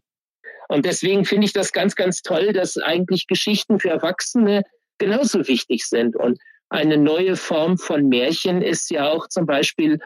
[0.67, 4.63] Und deswegen finde ich das ganz, ganz toll, dass eigentlich Geschichten für Erwachsene
[4.97, 6.15] genauso wichtig sind.
[6.15, 9.99] Und eine neue Form von Märchen ist ja auch zum Beispiel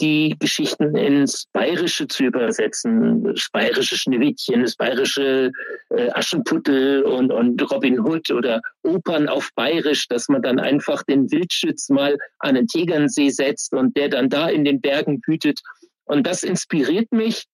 [0.00, 3.24] die Geschichten ins Bayerische zu übersetzen.
[3.24, 5.52] Das bayerische Schneewittchen, das bayerische
[5.90, 11.30] äh, Aschenputtel und, und Robin Hood oder Opern auf Bayerisch, dass man dann einfach den
[11.30, 15.60] Wildschütz mal an den Tegernsee setzt und der dann da in den Bergen wütet
[16.06, 17.44] und das inspiriert mich.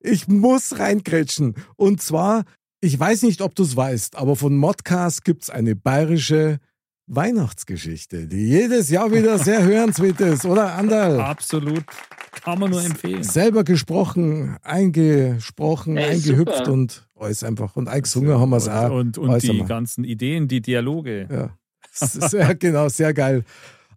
[0.00, 1.54] Ich muss reingrätschen.
[1.76, 2.44] Und zwar,
[2.80, 6.58] ich weiß nicht, ob du es weißt, aber von Modcast gibt es eine bayerische
[7.14, 11.20] Weihnachtsgeschichte, die jedes Jahr wieder sehr hörenswert ist, oder Anderl?
[11.20, 11.84] Absolut.
[12.42, 13.22] Kann man nur empfehlen.
[13.22, 16.72] Selber gesprochen, eingesprochen, Ey, eingehüpft super.
[16.72, 17.76] und alles einfach.
[17.76, 18.90] Und eingesungen haben wir es auch.
[18.90, 19.68] Und, und, und die einmal.
[19.68, 21.28] ganzen Ideen, die Dialoge.
[21.30, 21.56] Ja.
[21.92, 23.44] Sehr, genau, sehr geil.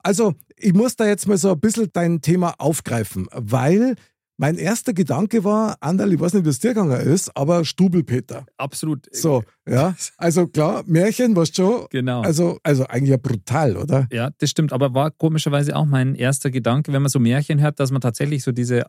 [0.03, 3.95] Also, ich muss da jetzt mal so ein bisschen dein Thema aufgreifen, weil
[4.37, 8.45] mein erster Gedanke war, Anderl, ich weiß nicht, wie es dir gegangen ist, aber Stubelpeter.
[8.57, 9.07] Absolut.
[9.15, 9.95] So, ja.
[10.17, 11.85] Also klar, Märchen, weißt du schon.
[11.89, 12.21] Genau.
[12.21, 14.07] Also, also eigentlich ja brutal, oder?
[14.11, 14.73] Ja, das stimmt.
[14.73, 18.43] Aber war komischerweise auch mein erster Gedanke, wenn man so Märchen hört, dass man tatsächlich
[18.43, 18.85] so diese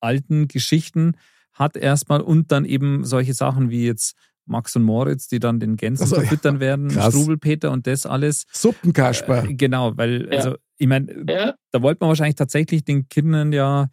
[0.00, 1.12] alten Geschichten
[1.52, 4.14] hat erstmal und dann eben solche Sachen wie jetzt
[4.46, 6.22] Max und Moritz, die dann den Gänsen Ach so, ja.
[6.22, 7.12] verfüttern werden, Krass.
[7.12, 8.44] Strubelpeter und das alles.
[8.52, 9.44] Suppenkasper.
[9.44, 10.38] Äh, genau, weil, Ja.
[10.38, 13.88] also, ich meine, Ja, da wollte man wahrscheinlich tatsächlich den Kindern ja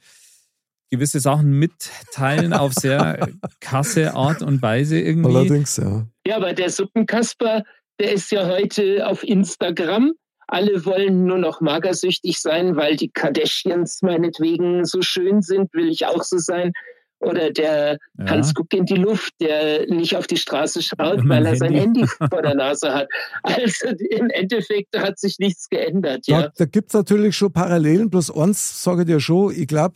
[0.93, 3.27] gewisse Sachen mitteilen auf sehr
[3.60, 5.36] krasse Art und Weise irgendwie.
[5.36, 6.06] Allerdings, ja.
[6.27, 7.63] ja, aber der Suppenkasper,
[7.99, 10.13] der ist ja heute auf Instagram.
[10.47, 16.06] Alle wollen nur noch magersüchtig sein, weil die Kardashians meinetwegen so schön sind, will ich
[16.06, 16.73] auch so sein.
[17.19, 18.25] Oder der Ja.
[18.25, 22.01] Hans guckt in die Luft, der nicht auf die Straße schaut, weil er sein Handy.
[22.01, 23.08] Handy vor der Nase hat.
[23.43, 26.25] Also im Endeffekt hat sich nichts geändert.
[26.27, 29.67] Da, Ja, da gibt es natürlich schon Parallelen, bloß eins sage ich dir schon, ich
[29.67, 29.95] glaube,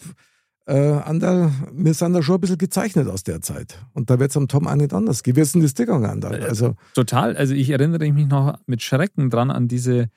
[0.67, 3.79] äh, wir sind da schon ein bisschen gezeichnet aus der Zeit.
[3.93, 5.35] Und da wird es am Tom auch nicht anders gehen.
[5.35, 6.41] Wie ist denn das?
[6.41, 7.35] Äh, Also, Total.
[7.37, 10.09] Also ich erinnere mich noch mit Schrecken dran an diese,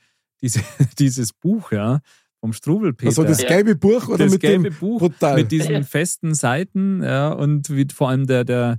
[0.43, 0.61] diese,
[0.99, 2.01] dieses Buch, ja,
[2.41, 3.09] vom Strubelpeter.
[3.09, 5.37] also das gelbe Buch oder das mit gelbe dem Buch brutal.
[5.37, 8.79] mit diesen festen Seiten, ja, und wie vor allem der, der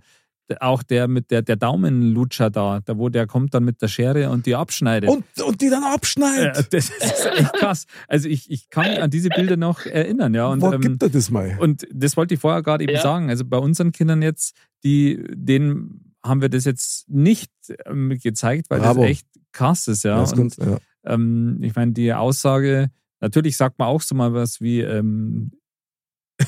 [0.60, 4.30] auch der mit der, der Daumenlutscher da, da wo der kommt dann mit der Schere
[4.30, 5.10] und die abschneidet.
[5.10, 6.58] und, und die dann abschneidet.
[6.58, 7.86] äh, das ist echt krass.
[8.08, 10.48] Also ich, ich kann mich an diese Bilder noch erinnern, ja.
[10.48, 11.58] Und, Wo ähm, gibt er das mal?
[11.60, 13.02] und das wollte ich vorher gerade eben Ja.
[13.02, 13.30] sagen.
[13.30, 17.52] Also bei unseren Kindern jetzt, die, denen haben wir das jetzt nicht
[17.86, 19.02] ähm, gezeigt, weil Bravo.
[19.02, 20.20] das echt krass ist, ja.
[20.20, 20.78] Das Und kommt- ja.
[21.06, 25.52] ähm, ich meine, die Aussage, natürlich sagt man auch so mal was wie, ähm,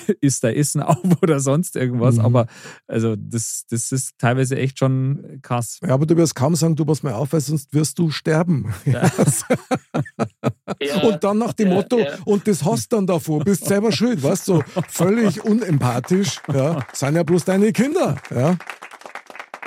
[0.22, 2.26] ist da Essen auf oder sonst irgendwas, Mhm.
[2.26, 2.48] aber
[2.88, 5.80] also das, das ist teilweise echt schon krass.
[5.82, 8.74] Ja, aber du wirst kaum sagen, du pass mal auf, weil sonst wirst du sterben.
[8.86, 9.04] Ja.
[10.82, 12.18] ja, Und dann nach dem ja, Motto, ja.
[12.26, 17.16] und das hast dann davor, bist selber schuld, weißt du, so völlig unempathisch, ja, sind
[17.16, 18.58] ja bloß deine Kinder, ja.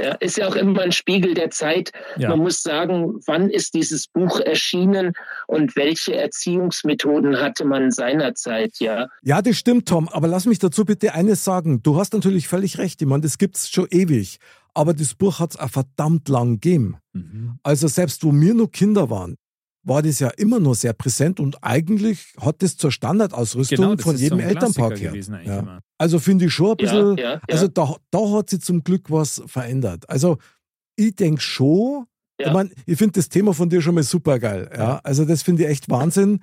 [0.01, 1.93] Ja, ist ja auch immer ein Spiegel der Zeit.
[2.17, 2.31] Ja.
[2.31, 5.13] Man muss sagen, wann ist dieses Buch erschienen
[5.47, 9.09] und welche Erziehungsmethoden hatte man seinerzeit, ja.
[9.23, 11.83] Ja, das stimmt, Tom, aber lass mich dazu bitte eines sagen.
[11.83, 14.39] Du hast natürlich völlig recht, ich meine, das gibt's schon ewig,
[14.75, 16.97] aber das Buch hat's auch verdammt lang gegeben.
[17.13, 17.59] Mhm.
[17.63, 19.37] Also selbst wo wir noch Kinder waren,
[19.87, 24.03] war das ja immer noch sehr präsent und eigentlich hat das zur Standardausrüstung Genau, das
[24.05, 25.47] von jedem so Elternpaar gehört.
[25.47, 25.81] Ja.
[25.97, 27.41] Also finde ich schon ein bisschen, Ja, ja, ja.
[27.49, 30.11] also da, da hat sich zum Glück was verändert.
[30.11, 30.39] Also
[30.97, 32.07] ich denke schon,
[32.41, 32.49] Ja.
[32.49, 34.69] ich, mein, ich finde das Thema von dir schon mal super geil.
[34.77, 35.01] Ja?
[35.05, 36.41] Also das finde ich echt Wahnsinn.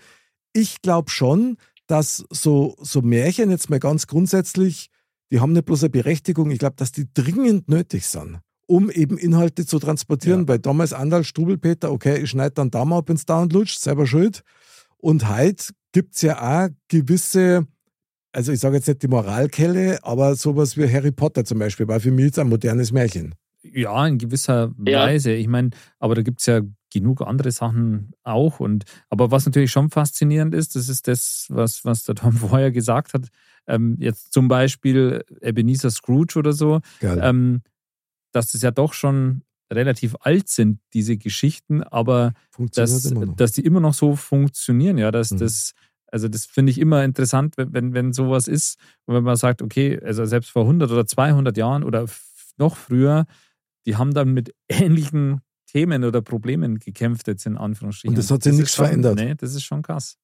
[0.53, 4.89] Ich glaube schon, dass so, so Märchen jetzt mal ganz grundsätzlich,
[5.32, 9.17] die haben nicht bloß eine Berechtigung, ich glaube, dass die dringend nötig sind, um eben
[9.17, 10.41] Inhalte zu transportieren.
[10.41, 10.47] Ja.
[10.47, 13.80] Weil damals Andal, Strubelpeter, okay, ich schneide dann da mal ab ins da und lutscht,
[13.80, 14.43] selber schuld.
[14.97, 17.67] Und heute gibt es ja auch gewisse,
[18.32, 21.99] also ich sage jetzt nicht die Moralkelle, aber sowas wie Harry Potter zum Beispiel, war
[21.99, 23.36] für mich jetzt ein modernes Märchen.
[23.63, 25.06] Ja, in gewisser Ja.
[25.06, 25.32] Weise.
[25.34, 28.60] Ich meine, aber da gibt es ja genug andere Sachen auch.
[28.60, 32.71] Und aber was natürlich schon faszinierend ist, das ist das, was, was der Tom vorher
[32.71, 33.28] gesagt hat.
[33.67, 37.19] Ähm, jetzt zum Beispiel Ebenezer Scrooge oder so, Geil.
[37.23, 37.62] ähm,
[38.34, 42.34] dass das ja doch schon relativ alt sind, diese Geschichten, aber
[42.76, 45.38] dass, dass die immer noch so funktionieren, ja, dass Mhm.
[45.39, 45.74] das,
[46.08, 50.00] also das finde ich immer interessant, wenn, wenn, sowas ist und wenn man sagt, okay,
[50.04, 52.06] also selbst vor 100 oder 200 Jahren oder
[52.58, 53.26] noch früher,
[53.86, 58.12] die haben dann mit ähnlichen Themen oder Problemen gekämpft jetzt in Anführungsstrichen.
[58.15, 59.15] Und das hat sich nichts schon, verändert.
[59.15, 60.17] Nee, das ist schon krass.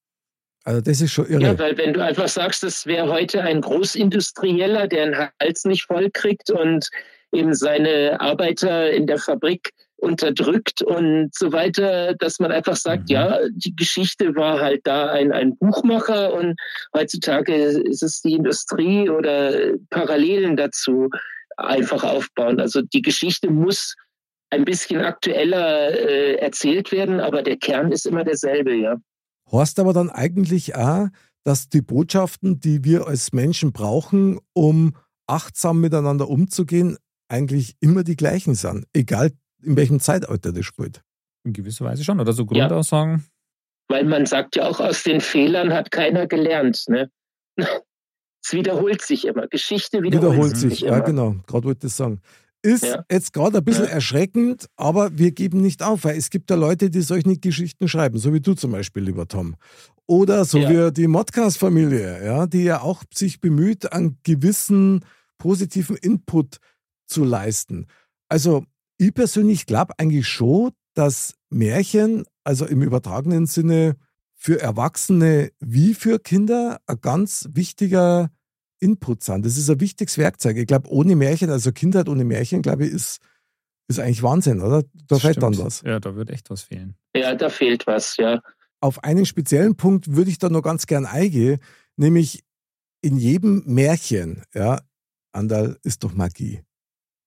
[0.63, 1.41] Also das ist schon irre.
[1.41, 5.86] Ja, weil wenn du einfach sagst, das wäre heute ein Großindustrieller, der den Hals nicht
[5.86, 6.89] voll kriegt und
[7.32, 13.15] eben seine Arbeiter in der Fabrik unterdrückt und so weiter, dass man einfach sagt, Mhm.
[13.15, 16.56] ja, die Geschichte war halt da ein, ein Buchmacher und
[16.96, 21.10] heutzutage ist es die Industrie oder Parallelen dazu
[21.58, 22.60] einfach aufbauen.
[22.60, 23.96] Also die Geschichte muss
[24.52, 28.96] ein bisschen aktueller äh, erzählt werden, aber der Kern ist immer derselbe, ja.
[29.52, 31.08] Horst aber dann eigentlich auch,
[31.44, 34.96] dass die Botschaften, die wir als Menschen brauchen, um
[35.28, 36.98] achtsam miteinander umzugehen,
[37.30, 38.86] eigentlich immer die gleichen sind.
[38.94, 39.32] Egal
[39.63, 41.02] in welchem Zeitalter das spielt.
[41.44, 42.20] In gewisser Weise schon.
[42.20, 42.68] Oder so Ja.
[42.68, 43.26] Grundaussagen.
[43.88, 46.84] Weil man sagt ja auch, aus den Fehlern hat keiner gelernt.
[46.88, 47.10] Ne?
[48.42, 49.48] Es wiederholt sich immer.
[49.48, 50.98] Geschichte wiederholt, Wiederholt sich sich, immer.
[50.98, 52.22] ja genau, gerade wollte ich das sagen.
[52.62, 53.04] ist ja.
[53.12, 53.92] jetzt gerade ein bisschen ja.
[53.92, 58.18] erschreckend, aber wir geben nicht auf, weil es gibt da Leute, die solche Geschichten schreiben,
[58.18, 59.56] so wie du zum Beispiel, lieber Tom.
[60.08, 60.88] Oder so ja.
[60.88, 65.04] wie die Modcast-Familie, ja, die ja auch sich bemüht, einen gewissen
[65.38, 66.58] positiven Input
[67.10, 67.88] zu leisten.
[68.30, 68.65] Also
[68.98, 73.95] ich persönlich glaube eigentlich schon, dass Märchen, also im übertragenen Sinne,
[74.36, 78.30] für Erwachsene wie für Kinder ein ganz wichtiger
[78.80, 79.45] Input sind.
[79.45, 80.58] Das ist ein wichtiges Werkzeug.
[80.58, 83.19] Ich glaube, ohne Märchen, also Kindheit ohne Märchen, glaube ich, ist,
[83.89, 84.84] ist eigentlich Wahnsinn, oder?
[85.08, 85.82] Da fehlt dann was.
[85.82, 86.95] Ja, da wird echt was fehlen.
[87.15, 88.41] Ja, da fehlt was, ja.
[88.80, 91.60] Auf einen speziellen Punkt würde ich da noch ganz gern eingehen,
[91.98, 92.45] nämlich
[93.02, 94.80] in jedem Märchen, ja,
[95.34, 96.63] Andal ist doch Magie.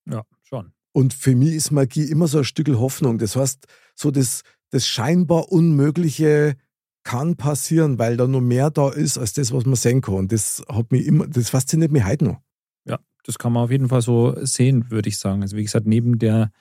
[0.07, 0.73] Ja, schon.
[0.93, 3.19] Und für mich ist Magie immer so ein Stück Hoffnung.
[3.19, 6.57] Das heißt, so das, das scheinbar Unmögliche
[7.05, 10.29] kann passieren, weil da noch mehr da ist als das, was man sehen kann.
[10.29, 12.41] Das hat mich immer, das fasziniert mich heute noch.
[12.85, 15.43] Ja, das kann man auf jeden Fall so sehen, würde ich sagen.
[15.43, 16.53] Also wie gesagt, neben der,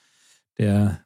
[0.58, 1.06] der,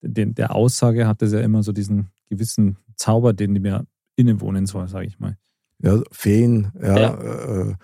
[0.00, 4.88] der, der Aussage hat das ja immer so diesen gewissen Zauber, den mir innewohnen soll,
[4.88, 5.36] sage ich mal.
[5.80, 7.70] Ja, Feen, ja, ja.
[7.70, 7.74] Äh,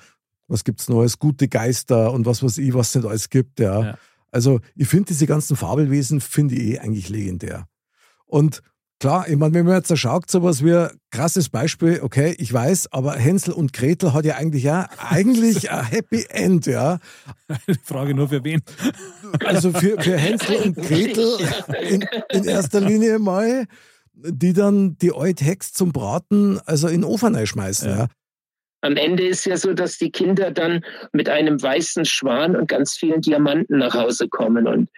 [0.51, 3.83] was gibt's Neues, gute Geister und was weiß ich, was es nicht alles gibt, ja.
[3.83, 3.99] ja.
[4.31, 7.67] Also ich finde diese ganzen Fabelwesen, finde ich eh eigentlich legendär.
[8.27, 8.63] Und
[9.01, 12.93] Klar, ich meine, wenn man jetzt schaut, so was wie krasses Beispiel, okay, ich weiß,
[12.93, 16.99] aber Hänsel und Gretel hat ja eigentlich ja eigentlich ein Happy End, ja.
[17.83, 18.61] Frage nur für wen?
[19.43, 21.39] Also für, für Hänsel und Gretel
[21.89, 23.65] in, in erster Linie mal,
[24.13, 27.97] die dann die alte Hex zum Braten, also in den Ofen schmeißen, ja.
[27.97, 28.09] ja.
[28.83, 32.97] Am Ende ist ja so, dass die Kinder dann mit einem weißen Schwan und ganz
[32.97, 34.89] vielen Diamanten nach Hause kommen und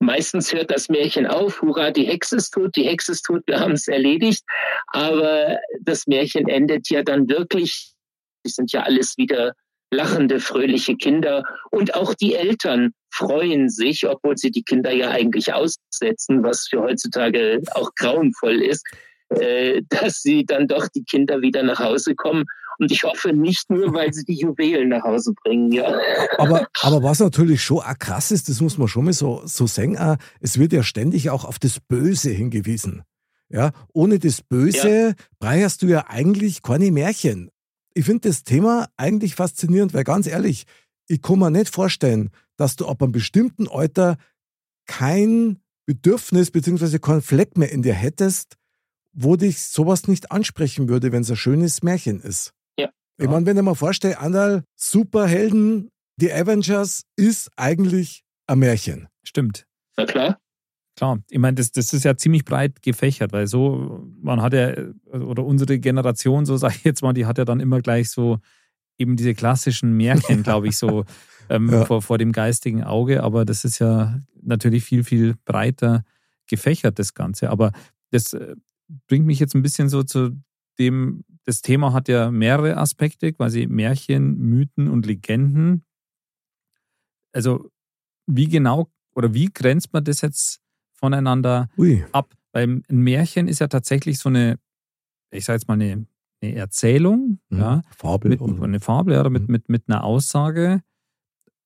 [0.00, 3.60] Meistens hört das Märchen auf, hurra, die Hexe ist tot, die Hexe ist tot, wir
[3.60, 4.42] haben es erledigt.
[4.88, 7.94] Aber das Märchen endet ja dann wirklich,
[8.42, 9.54] es sind ja alles wieder
[9.90, 11.44] lachende, fröhliche Kinder.
[11.70, 16.82] Und auch die Eltern freuen sich, obwohl sie die Kinder ja eigentlich aussetzen, was für
[16.82, 18.84] heutzutage auch grauenvoll ist,
[19.30, 22.44] äh, dass sie dann doch die Kinder wieder nach Hause kommen
[22.78, 25.98] und ich hoffe nicht nur, weil sie die Juwelen nach Hause bringen, ja.
[26.38, 29.66] Aber, aber was natürlich schon auch krass ist, das muss man schon mal so, so
[29.66, 33.02] sagen, auch, es wird ja ständig auch auf das Böse hingewiesen.
[33.48, 35.14] Ja, ohne das Böse ja.
[35.38, 37.50] breierst du ja eigentlich keine Märchen.
[37.94, 40.64] Ich finde das Thema eigentlich faszinierend, weil ganz ehrlich,
[41.06, 44.16] ich kann mir nicht vorstellen, dass du ab einem bestimmten Alter
[44.86, 46.98] kein Bedürfnis bzw.
[46.98, 48.56] keinen Fleck mehr in dir hättest,
[49.12, 52.52] wo dich sowas nicht ansprechen würde, wenn es ein schönes Märchen ist.
[53.18, 59.08] Ich meine, wenn ich mir vorstelle, Andal, Superhelden, die Avengers ist eigentlich ein Märchen.
[59.22, 59.66] Stimmt.
[59.96, 60.38] Na klar.
[60.96, 64.74] Klar, ich meine, das, das ist ja ziemlich breit gefächert, weil so, man hat ja,
[65.12, 68.38] oder unsere Generation, so sage ich jetzt mal, die hat ja dann immer gleich so
[68.96, 71.04] eben diese klassischen Märchen, glaube ich, so
[71.48, 71.84] ähm, ja.
[71.84, 73.22] vor, vor dem geistigen Auge.
[73.22, 76.04] Aber das ist ja natürlich viel, viel breiter
[76.46, 77.50] gefächert, das Ganze.
[77.50, 77.72] Aber
[78.10, 78.54] das äh,
[79.08, 80.30] bringt mich jetzt ein bisschen so zu
[80.78, 85.84] dem, das Thema hat ja mehrere Aspekte, quasi Märchen, Mythen und Legenden.
[87.32, 87.70] Also
[88.26, 90.60] wie genau oder wie grenzt man das jetzt
[90.94, 92.04] voneinander Ui.
[92.12, 92.32] ab?
[92.52, 94.58] Weil ein Märchen ist ja tatsächlich so eine,
[95.30, 96.06] ich sage jetzt mal eine,
[96.40, 97.58] eine Erzählung, mhm.
[97.58, 99.52] ja, Fabel mit, eine Fabel, oder mit, mhm.
[99.52, 100.80] mit, mit einer Aussage.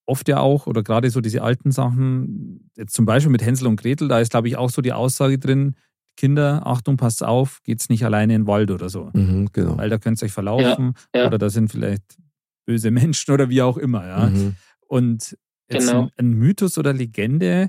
[0.07, 3.77] Oft ja auch, oder gerade so diese alten Sachen, jetzt zum Beispiel mit Hänsel und
[3.77, 5.77] Gretel, da ist, glaube ich, auch so die Aussage drin,
[6.19, 9.11] Kinder, Achtung, passt auf, geht's nicht alleine in den Wald oder so.
[9.13, 9.79] Mhm, genau.
[9.79, 11.27] Weil da könnt ihr euch verlaufen ja, ja.
[11.29, 12.19] oder da sind vielleicht
[12.67, 14.05] böse Menschen oder wie auch immer.
[14.05, 14.27] Ja?
[14.27, 14.57] Mhm.
[14.89, 15.39] Und
[15.71, 16.03] jetzt genau.
[16.03, 17.69] ein, ein, Mythos oder Legende,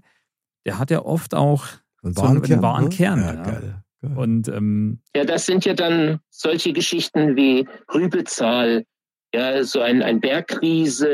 [0.65, 1.63] der hat ja oft auch
[2.01, 2.89] ein so einen, einen wahren ne?
[2.89, 3.21] Kern.
[3.21, 3.83] Ja, geil.
[4.01, 4.17] geil.
[4.17, 8.85] Und, ähm, ja, das sind ja dann solche Geschichten wie Rübezahl,
[9.31, 11.07] ja, so ein, ein Bergriese,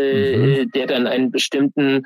[0.63, 0.71] mhm.
[0.71, 2.03] der dann einen bestimmten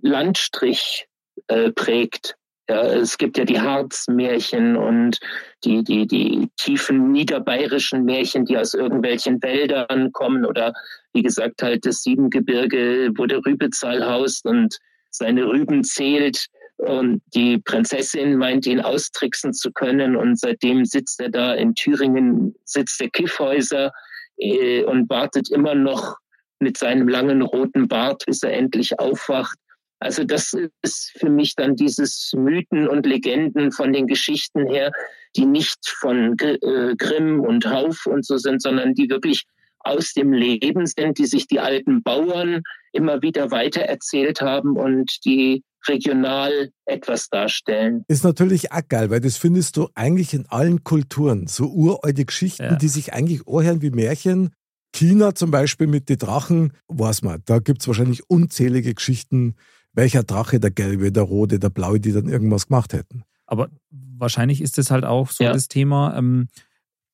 [0.00, 1.08] Landstrich
[1.48, 2.37] äh, prägt.
[2.70, 5.18] Ja, es gibt ja die Harzmärchen und
[5.64, 10.74] die, die, die tiefen niederbayerischen Märchen, die aus irgendwelchen Wäldern kommen oder
[11.14, 14.76] wie gesagt halt das Siebengebirge, wo der Rübezahl haust und
[15.10, 16.46] seine Rüben zählt.
[16.76, 22.54] Und die Prinzessin meint ihn austricksen zu können und seitdem sitzt er da in Thüringen,
[22.64, 23.92] sitzt der Kiffhäuser
[24.36, 26.18] äh, und wartet immer noch
[26.60, 29.58] mit seinem langen roten Bart, bis er endlich aufwacht
[30.00, 34.92] also das ist für mich dann dieses Mythen und Legenden von den Geschichten her,
[35.36, 39.44] die nicht von äh, Grimm und Hauf und so sind, sondern die wirklich
[39.80, 45.62] aus dem Leben sind, die sich die alten Bauern immer wieder weitererzählt haben und die
[45.86, 48.04] regional etwas darstellen.
[48.08, 51.46] Ist natürlich auch geil, weil das findest du eigentlich in allen Kulturen.
[51.46, 52.76] So uralte Geschichten, ja.
[52.76, 54.50] die sich eigentlich anhören wie Märchen.
[54.94, 59.54] China zum Beispiel mit den Drachen, weiß man, da gibt es wahrscheinlich unzählige Geschichten
[59.98, 63.24] welcher Drache, der gelbe, der rote, der blaue, die dann irgendwas gemacht hätten.
[63.46, 65.52] Aber wahrscheinlich ist es halt auch so ja.
[65.52, 66.46] das Thema, ähm,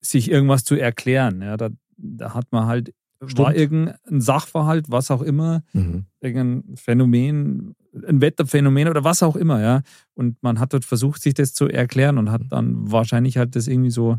[0.03, 1.40] sich irgendwas zu erklären.
[1.40, 2.92] Ja, da, da hat man halt,
[3.25, 3.38] Stimmt.
[3.38, 6.05] war irgendein Sachverhalt, was auch immer, mhm.
[6.20, 7.75] irgendein Phänomen,
[8.07, 9.81] ein Wetterphänomen oder was auch immer, ja.
[10.12, 13.66] Und man hat dort versucht, sich das zu erklären und hat dann wahrscheinlich halt das
[13.66, 14.18] irgendwie so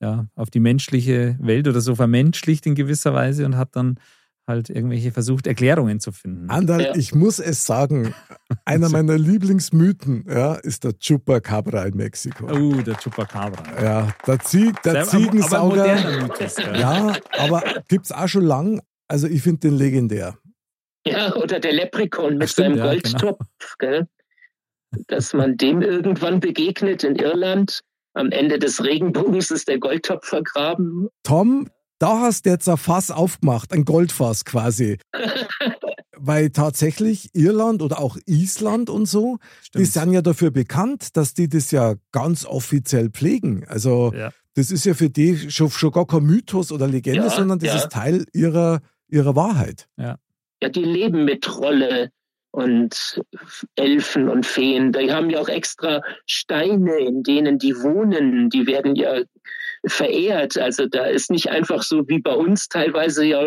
[0.00, 4.00] ja, auf die menschliche Welt oder so vermenschlicht in gewisser Weise und hat dann
[4.50, 6.50] halt irgendwelche versucht, Erklärungen zu finden.
[6.50, 6.94] Andal, ja.
[6.94, 8.14] ich muss es sagen,
[8.66, 12.46] einer meiner Lieblingsmythen ja, ist der Chupacabra in Mexiko.
[12.46, 13.82] Oh, der Chupacabra.
[13.82, 15.96] Ja, der, Zieg, der Ziegensauger.
[15.96, 16.76] Aber Mythos, ja.
[16.76, 18.82] ja, aber gibt es auch schon lang.
[19.08, 20.36] Also ich finde den legendär.
[21.06, 23.46] Ja, oder der Leprechaun mit stimmt, seinem ja, Goldtopf,
[23.78, 24.02] genau.
[25.08, 27.80] dass man dem irgendwann begegnet in Irland.
[28.12, 31.08] Am Ende des Regenbogens ist der Goldtopf vergraben.
[31.22, 34.98] Tom, da hast du jetzt ein Fass aufgemacht, ein Goldfass quasi.
[36.16, 39.80] Weil tatsächlich Irland oder auch Island und so, Stimmt.
[39.80, 43.64] die sind ja dafür bekannt, dass die das ja ganz offiziell pflegen.
[43.68, 44.30] Also ja.
[44.54, 47.68] das ist ja für die schon, schon gar kein Mythos oder Legende, ja, sondern das
[47.68, 47.76] ja.
[47.76, 49.86] ist Teil ihrer, ihrer Wahrheit.
[49.96, 50.16] Ja.
[50.62, 52.10] ja, die leben mit Trolle
[52.50, 53.22] und
[53.76, 54.92] Elfen und Feen.
[54.92, 58.50] Die haben ja auch extra Steine, in denen die wohnen.
[58.50, 59.22] Die werden ja
[59.86, 60.58] verehrt.
[60.58, 63.42] Also da ist nicht einfach so wie bei uns teilweise ja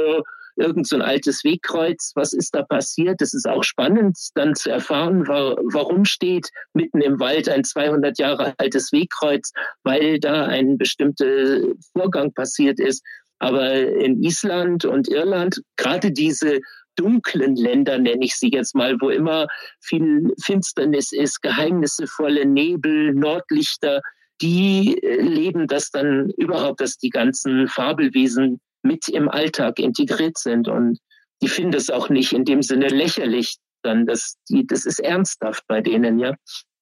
[0.55, 2.11] irgend so ein altes Wegkreuz.
[2.15, 3.21] Was ist da passiert?
[3.21, 8.53] Das ist auch spannend, dann zu erfahren, warum steht mitten im Wald ein 200 Jahre
[8.57, 9.51] altes Wegkreuz,
[9.83, 11.59] weil da ein bestimmter
[11.93, 13.03] Vorgang passiert ist.
[13.39, 16.59] Aber in Island und Irland, gerade diese
[16.95, 19.47] dunklen Länder, nenne ich sie jetzt mal, wo immer
[19.81, 24.01] viel Finsternis ist, geheimnisvolle Nebel, Nordlichter,
[24.41, 30.67] die äh, leben das dann überhaupt, dass die ganzen Fabelwesen mit im Alltag integriert sind
[30.67, 30.99] und
[31.41, 35.63] die finden es auch nicht in dem Sinne lächerlich, dann das, die, das ist ernsthaft
[35.67, 36.35] bei denen, ja.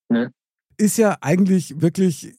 [0.08, 0.32] Ne?
[0.76, 2.34] Ist ja eigentlich wirklich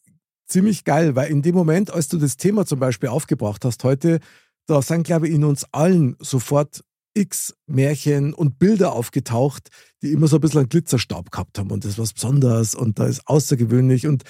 [0.48, 4.20] ziemlich geil, weil in dem Moment, als du das Thema zum Beispiel aufgebracht hast heute,
[4.68, 9.70] da sind, glaube ich, in uns allen sofort x Märchen und Bilder aufgetaucht,
[10.02, 13.00] die immer so ein bisschen einen Glitzerstab gehabt haben und das ist was Besonderes und
[13.00, 14.24] da ist außergewöhnlich und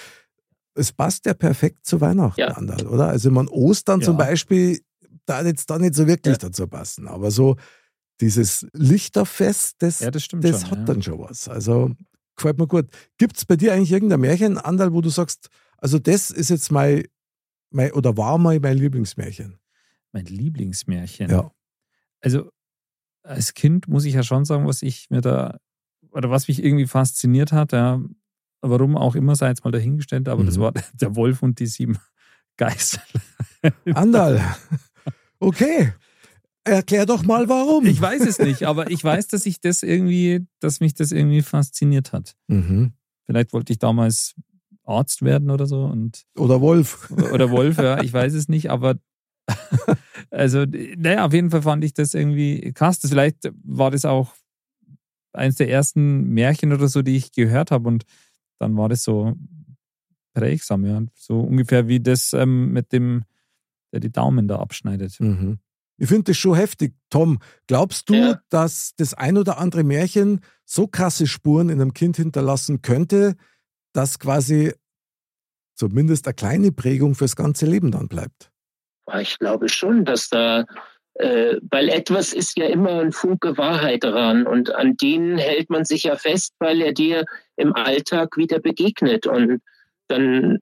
[0.76, 2.50] es passt ja perfekt zu Weihnachten, ja.
[2.50, 3.08] Andal, oder?
[3.08, 4.06] Also man Ostern ja.
[4.06, 4.80] zum Beispiel,
[5.26, 6.50] da jetzt da nicht so wirklich ja.
[6.50, 7.56] dazu passen, aber so
[8.22, 11.48] dieses Lichterfest, das, ja, das, das schon, hat dann schon was.
[11.48, 11.92] Also
[12.36, 12.88] gefällt mir gut.
[13.18, 16.72] Gibt es bei dir eigentlich irgendein Märchen, Andal, wo du sagst, also das ist jetzt
[16.72, 17.04] mein,
[17.70, 19.60] mein oder war mal mein Lieblingsmärchen?
[20.12, 21.30] Mein Lieblingsmärchen?
[21.30, 21.52] Ja.
[22.22, 22.50] Also
[23.24, 25.58] als Kind muss ich ja schon sagen, was ich mir da,
[26.12, 28.02] oder was mich irgendwie fasziniert hat, ja,
[28.63, 30.47] warum auch immer, sei jetzt mal dahingestellt, aber mhm.
[30.47, 31.97] das war der Wolf und die sieben
[32.58, 33.02] Geister.
[33.93, 34.41] Andal.
[35.39, 35.93] Okay.
[36.65, 37.86] Erklär doch mal warum.
[37.86, 41.41] Ich weiß es nicht, aber ich weiß, dass ich das irgendwie, dass mich das irgendwie
[41.41, 42.36] fasziniert hat.
[42.47, 42.93] Mhm.
[43.26, 44.36] Vielleicht wollte ich damals
[44.86, 48.95] Arzt werden oder so und oder Wolf oder Wolf, ja, ich weiß es nicht, aber
[50.30, 50.65] also
[50.97, 52.99] naja, auf jeden Fall fand ich das irgendwie krass.
[52.99, 54.34] Das, vielleicht war das auch
[55.34, 58.04] eines der ersten Märchen oder so, die ich gehört habe und
[58.63, 59.34] dann war das so
[60.34, 61.02] prägsam, ja.
[61.13, 63.26] So ungefähr wie das ähm, mit dem,
[63.91, 65.19] der die Daumen da abschneidet.
[65.19, 65.60] Mhm.
[65.97, 66.95] Ich finde das schon heftig.
[67.10, 68.41] Tom, glaubst du, ja.
[68.49, 73.36] dass das ein oder andere Märchen so krasse Spuren in einem Kind hinterlassen könnte,
[73.93, 74.73] dass quasi
[75.76, 78.52] zumindest eine kleine Prägung fürs ganze Leben dann bleibt?
[79.19, 80.65] Ich glaube schon, dass da
[81.15, 85.86] äh, weil etwas ist ja immer ein Funke Wahrheit daran und an denen hält man
[85.86, 89.62] sich ja fest, weil er dir im Alltag wieder begegnet und
[90.08, 90.60] dann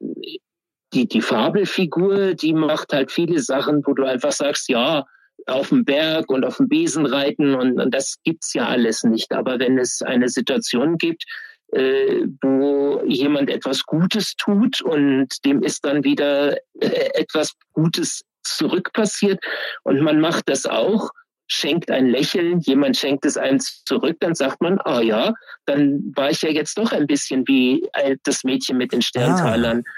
[0.94, 5.06] die, die Fabelfigur, die macht halt viele Sachen, wo du einfach sagst, ja,
[5.48, 9.32] auf dem Berg und auf dem Besen reiten und, und das gibt's ja alles nicht.
[9.32, 11.24] Aber wenn es eine Situation gibt,
[11.72, 18.92] äh, wo jemand etwas Gutes tut und dem ist dann wieder äh, etwas Gutes zurück
[18.94, 19.40] passiert.
[19.84, 21.10] Und man macht das auch,
[21.48, 25.34] schenkt ein Lächeln, jemand schenkt es einem zurück, dann sagt man, ah ja,
[25.66, 27.86] dann war ich ja jetzt doch ein bisschen wie
[28.24, 29.84] das Mädchen mit den Sterntalern.
[29.86, 29.92] Ah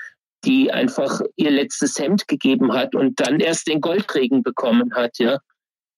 [0.45, 5.39] die einfach ihr letztes Hemd gegeben hat und dann erst den Goldregen bekommen hat, ja.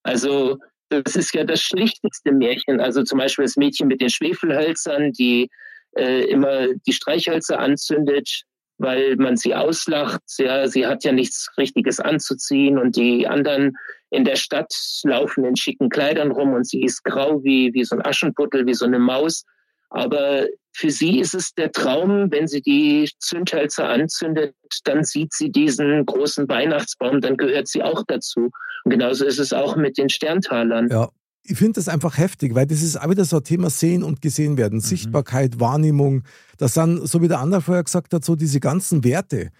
[0.02, 2.80] Also das ist ja das schlichteste Märchen.
[2.80, 5.50] Also zum Beispiel das Mädchen mit den Schwefelhölzern, die
[5.96, 8.42] äh, immer die Streichhölzer anzündet,
[8.78, 10.22] weil man sie auslacht.
[10.38, 13.76] Ja, sie hat ja nichts Richtiges anzuziehen und die anderen
[14.10, 14.72] in der Stadt
[15.04, 18.74] laufen in schicken Kleidern rum und sie ist grau wie, wie so ein Aschenputtel, wie
[18.74, 19.44] so eine Maus.
[19.90, 24.54] Aber für sie ist es der Traum, wenn sie die Zündhölzer anzündet,
[24.84, 28.50] dann sieht sie diesen großen Weihnachtsbaum, dann gehört sie auch dazu.
[28.84, 30.88] Und genauso ist es auch mit den Sterntalern.
[30.90, 31.08] Ja,
[31.48, 34.20] ich finde das einfach heftig, weil das ist auch wieder so ein Thema Sehen und
[34.20, 34.82] Gesehen werden, mhm.
[34.82, 36.22] Sichtbarkeit, Wahrnehmung.
[36.58, 39.50] Das sind, so wie der andere vorher gesagt hat, so diese ganzen Werte,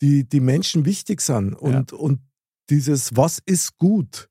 [0.00, 1.98] die die Menschen wichtig sind und, ja.
[1.98, 2.20] und
[2.70, 4.28] dieses, was ist gut?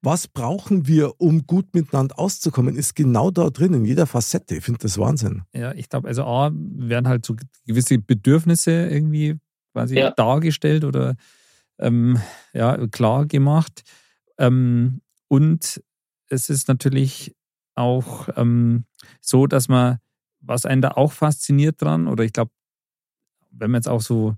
[0.00, 4.56] Was brauchen wir, um gut miteinander auszukommen, ist genau da drin, in jeder Facette.
[4.56, 5.42] Ich finde das Wahnsinn.
[5.52, 7.34] Ja, ich glaube, also A, werden halt so
[7.66, 9.36] gewisse Bedürfnisse irgendwie
[9.72, 10.12] quasi ja.
[10.12, 11.16] dargestellt oder
[11.78, 12.18] ähm,
[12.52, 13.82] ja, klar gemacht.
[14.38, 15.82] Ähm, und
[16.28, 17.34] es ist natürlich
[17.74, 18.84] auch ähm,
[19.20, 19.98] so, dass man,
[20.40, 22.50] was einen da auch fasziniert dran, oder ich glaube,
[23.50, 24.36] wenn man jetzt auch so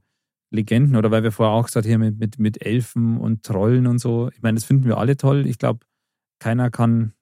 [0.50, 3.98] Legenden, oder weil wir vorher auch gesagt haben, mit, mit, mit Elfen und Trollen und
[3.98, 5.46] so, ich meine, das finden wir alle toll.
[5.46, 5.86] Ich glaube,
[6.38, 7.12] keiner kann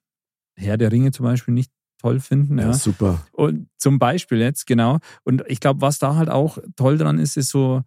[0.55, 2.57] Herr der Ringe zum Beispiel nicht toll finden.
[2.57, 2.73] Ja, ja.
[2.73, 3.25] super.
[3.31, 4.99] Und zum Beispiel jetzt, genau.
[5.23, 7.83] Und ich glaube, was da halt auch toll dran ist, ist so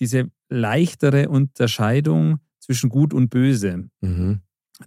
[0.00, 3.88] diese leichtere Unterscheidung zwischen Gut und Böse.
[4.00, 4.40] Mhm.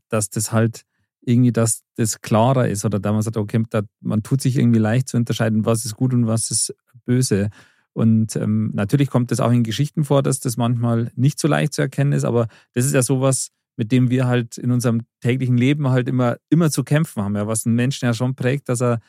[0.10, 0.86] Dass das halt
[1.28, 4.80] irgendwie dass das klarer ist oder da man sagt, okay, da, man tut sich irgendwie
[4.80, 6.74] leicht zu unterscheiden, was ist gut und was ist
[7.06, 7.50] böse.
[7.94, 11.74] Und ähm, natürlich kommt das auch in Geschichten vor, dass das manchmal nicht so leicht
[11.74, 15.58] zu erkennen ist, aber das ist ja sowas, mit dem wir halt in unserem täglichen
[15.58, 18.82] Leben halt immer, immer zu kämpfen haben, ja, was einen Menschen ja schon prägt, dass
[18.82, 19.00] er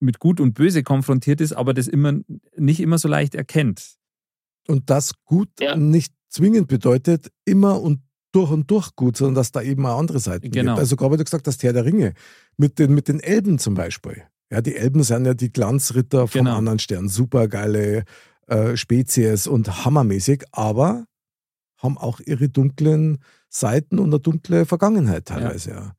[0.00, 2.20] mit Gut und Böse konfrontiert ist, aber das immer
[2.56, 3.96] nicht immer so leicht erkennt.
[4.66, 5.76] Und das Gut ja.
[5.76, 8.00] nicht zwingend bedeutet, immer und
[8.32, 10.72] durch und durch gut, sondern dass da eben auch andere Seiten genau.
[10.72, 10.80] gibt.
[10.80, 12.14] Also gerade wie du gesagt hast, Herr der Ringe,
[12.56, 14.24] mit den, mit den Elben zum Beispiel.
[14.50, 16.56] Ja, die Elben sind ja die Glanzritter vom genau.
[16.56, 17.08] anderen Stern.
[17.08, 18.04] Super geile
[18.46, 21.06] äh, Spezies und hammermäßig, aber
[21.78, 23.18] haben auch ihre dunklen
[23.48, 25.76] Seiten und eine dunkle Vergangenheit teilweise, ja.
[25.76, 25.92] ja.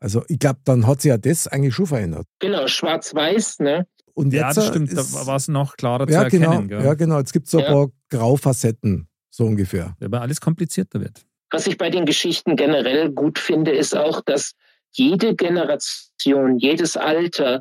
[0.00, 2.26] Also ich glaube, dann hat sich ja das eigentlich schon verändert.
[2.40, 3.86] Genau, schwarz-weiß, ne?
[4.14, 6.68] Und ja, das stimmt, ist, da war es noch klarer ja, zu genau, erkennen.
[6.68, 6.84] Gell?
[6.84, 7.18] Ja, genau.
[7.18, 7.70] Jetzt gibt es so ein ja.
[7.70, 9.96] paar Graufacetten, so ungefähr.
[10.00, 11.24] Ja, weil alles komplizierter wird.
[11.52, 14.52] Was ich bei den Geschichten generell gut finde, ist auch, dass
[14.90, 17.60] jede Generation, jedes Alter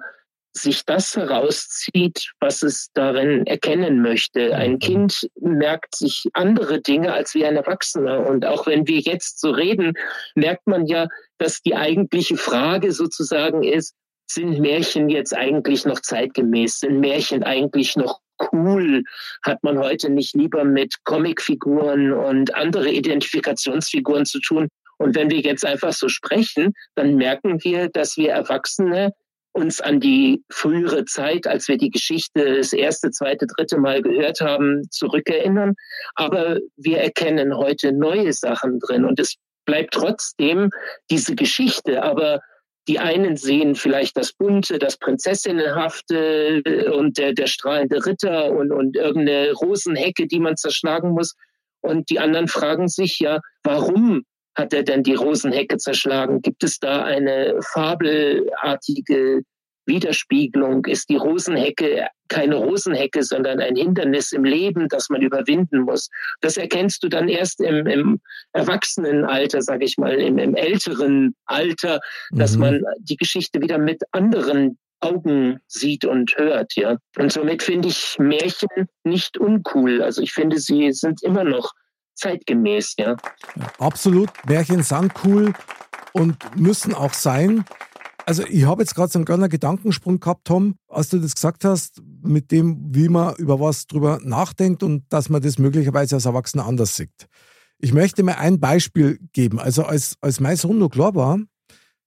[0.53, 4.55] sich das herauszieht, was es darin erkennen möchte.
[4.55, 4.79] Ein mhm.
[4.79, 8.25] Kind merkt sich andere Dinge als wie ein Erwachsener.
[8.27, 9.93] Und auch wenn wir jetzt so reden,
[10.35, 13.93] merkt man ja, dass die eigentliche Frage sozusagen ist,
[14.27, 16.79] sind Märchen jetzt eigentlich noch zeitgemäß?
[16.79, 18.19] Sind Märchen eigentlich noch
[18.51, 19.03] cool?
[19.43, 24.67] Hat man heute nicht lieber mit Comicfiguren und andere Identifikationsfiguren zu tun?
[24.97, 29.11] Und wenn wir jetzt einfach so sprechen, dann merken wir, dass wir Erwachsene
[29.53, 34.39] uns an die frühere Zeit, als wir die Geschichte das erste, zweite, dritte Mal gehört
[34.39, 35.73] haben, zurückerinnern.
[36.15, 39.35] Aber wir erkennen heute neue Sachen drin und es
[39.65, 40.69] bleibt trotzdem
[41.09, 42.03] diese Geschichte.
[42.03, 42.39] Aber
[42.87, 48.95] die einen sehen vielleicht das Bunte, das Prinzessinnenhafte und der, der strahlende Ritter und, und
[48.95, 51.35] irgendeine Rosenhecke, die man zerschlagen muss.
[51.81, 54.23] Und die anderen fragen sich ja, warum
[54.55, 56.41] hat er denn die Rosenhecke zerschlagen?
[56.41, 59.41] Gibt es da eine fabelartige
[59.91, 60.85] Widerspiegelung?
[60.85, 66.09] Ist die Rosenhecke keine Rosenhecke, sondern ein Hindernis im Leben, das man überwinden muss?
[66.39, 68.21] Das erkennst du dann erst im, im
[68.53, 71.99] Erwachsenenalter, sage ich mal, im, im, älteren Alter,
[72.31, 72.59] dass mhm.
[72.61, 76.97] man die Geschichte wieder mit anderen Augen sieht und hört, ja.
[77.17, 80.01] Und somit finde ich Märchen nicht uncool.
[80.01, 81.71] Also ich finde, sie sind immer noch
[82.13, 83.17] zeitgemäß, ja.
[83.79, 84.29] Absolut.
[84.47, 85.53] Märchen sind cool
[86.13, 87.65] und müssen auch sein.
[88.25, 91.65] Also ich habe jetzt gerade so einen kleinen Gedankensprung gehabt, Tom, als du das gesagt
[91.65, 96.25] hast, mit dem, wie man über was drüber nachdenkt und dass man das möglicherweise als
[96.25, 97.27] Erwachsener anders sieht.
[97.79, 99.59] Ich möchte mir ein Beispiel geben.
[99.59, 101.39] Also als, als mein Sohn noch klar war,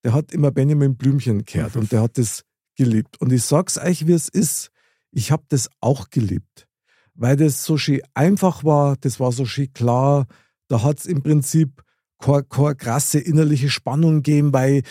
[0.04, 2.44] der hat immer Benjamin Blümchen gehört und der hat das
[2.76, 3.20] geliebt.
[3.20, 4.70] Und ich sag's euch, wie es ist.
[5.10, 6.66] Ich habe das auch geliebt
[7.14, 10.26] weil das so schön einfach war, das war so schön klar.
[10.68, 11.82] Da hat es im Prinzip
[12.18, 14.82] keine, keine krasse innerliche Spannung gegeben, weil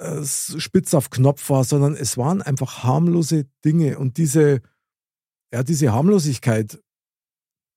[0.00, 3.98] es spitz auf Knopf war, sondern es waren einfach harmlose Dinge.
[3.98, 4.60] Und diese,
[5.52, 6.80] ja, diese Harmlosigkeit,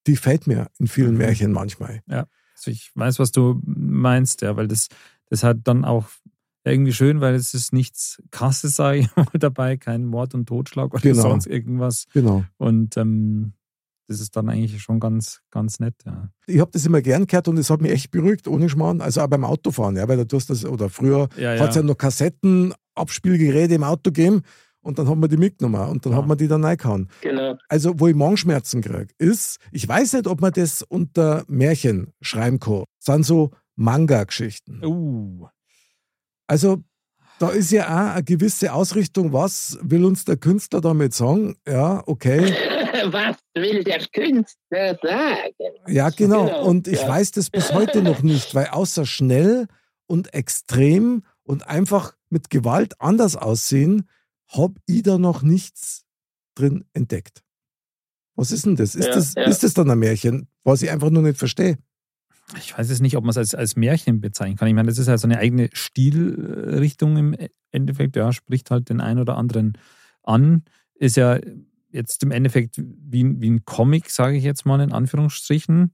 [0.08, 1.18] die fällt mir in vielen mhm.
[1.20, 2.02] Märchen manchmal.
[2.08, 4.88] Ja, also ich weiß, was du meinst, ja, weil das,
[5.30, 6.08] das hat dann auch
[6.64, 10.94] irgendwie schön, weil es ist nichts Krasses, sage ich mal, dabei, kein Mord und Totschlag
[10.94, 11.22] oder genau.
[11.22, 12.08] sonst irgendwas.
[12.14, 12.44] Genau.
[12.58, 13.54] Und ähm,
[14.08, 15.96] das ist dann eigentlich schon ganz, ganz nett.
[16.06, 16.30] Ja.
[16.48, 19.02] Ich habe das immer gern gehört und es hat mich echt beruhigt, ohne Schmarrn.
[19.02, 21.62] Also auch beim Autofahren, ja, weil du hast das, oder früher ja, ja.
[21.62, 24.44] hat es ja noch Kassetten, Abspielgeräte im Auto gegeben
[24.82, 26.20] und dann hat man die mitgenommen und dann ja.
[26.20, 27.10] hat man die dann reingehauen.
[27.22, 27.58] Genau.
[27.68, 32.60] Also, wo ich Magenschmerzen kriege, ist, ich weiß nicht, ob man das unter Märchen schreiben
[32.60, 32.86] kann.
[33.04, 34.84] Das sind so Manga-Geschichten.
[34.84, 35.48] Uh.
[36.48, 36.84] Also,
[37.40, 41.56] da ist ja auch eine gewisse Ausrichtung, was will uns der Künstler damit sagen?
[41.68, 42.42] Ja, okay.
[43.12, 45.54] was will der Künstler sagen?
[45.88, 46.46] Ja, genau.
[46.46, 46.66] genau.
[46.66, 47.08] Und ich ja.
[47.08, 49.68] weiß das bis heute noch nicht, weil außer schnell
[50.08, 54.10] und extrem und einfach mit Gewalt anders aussehen,
[54.48, 56.06] habe ich da noch nichts
[56.56, 57.44] drin entdeckt.
[58.36, 58.96] Was ist denn das?
[58.96, 59.44] Ist, ja, das, ja.
[59.44, 61.78] ist das dann ein Märchen, was ich einfach nur nicht verstehe?
[62.56, 64.68] Ich weiß es nicht, ob man es als, als Märchen bezeichnen kann.
[64.70, 67.36] Ich meine, das ist halt so eine eigene Stilrichtung im
[67.72, 68.16] Endeffekt.
[68.16, 69.78] Ja, spricht halt den einen oder anderen
[70.24, 70.64] an.
[70.96, 71.40] Ist ja
[71.92, 75.92] jetzt im Endeffekt wie, wie ein Comic, sage ich jetzt mal in Anführungsstrichen.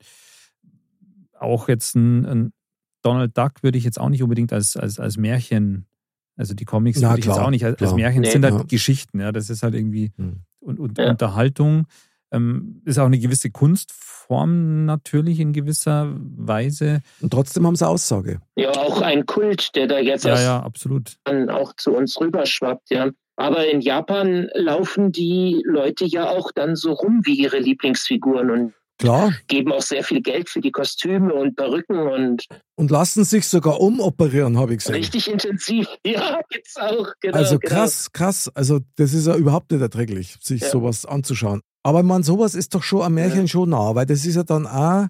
[1.39, 2.53] Auch jetzt ein, ein
[3.01, 5.87] Donald Duck würde ich jetzt auch nicht unbedingt als, als, als Märchen,
[6.35, 8.43] also die Comics Na, würde ich klar, jetzt auch nicht als, als Märchen, nee, sind
[8.43, 8.63] halt ja.
[8.63, 10.41] Geschichten, ja, das ist halt irgendwie hm.
[10.59, 11.09] und, und ja.
[11.09, 11.85] Unterhaltung.
[12.33, 17.01] Ähm, ist auch eine gewisse Kunstform natürlich in gewisser Weise.
[17.21, 18.41] Und trotzdem haben sie Aussage.
[18.55, 21.17] Ja, auch ein Kult, der da jetzt ja, ja, absolut.
[21.49, 23.09] auch zu uns rüberschwappt, ja.
[23.35, 28.73] Aber in Japan laufen die Leute ja auch dann so rum wie ihre Lieblingsfiguren und
[29.03, 29.33] Klar.
[29.47, 32.45] geben auch sehr viel Geld für die Kostüme und Perücken und.
[32.75, 34.95] Und lassen sich sogar umoperieren, habe ich gesehen.
[34.95, 37.07] Richtig intensiv, ja, gibt's auch.
[37.21, 37.75] Genau, also genau.
[37.75, 38.25] krass, genau.
[38.25, 38.51] krass.
[38.55, 40.69] Also das ist ja überhaupt nicht erträglich, sich ja.
[40.69, 41.61] sowas anzuschauen.
[41.83, 43.47] Aber man, sowas ist doch schon am Märchen ja.
[43.47, 45.07] schon nah, weil das ist ja dann auch.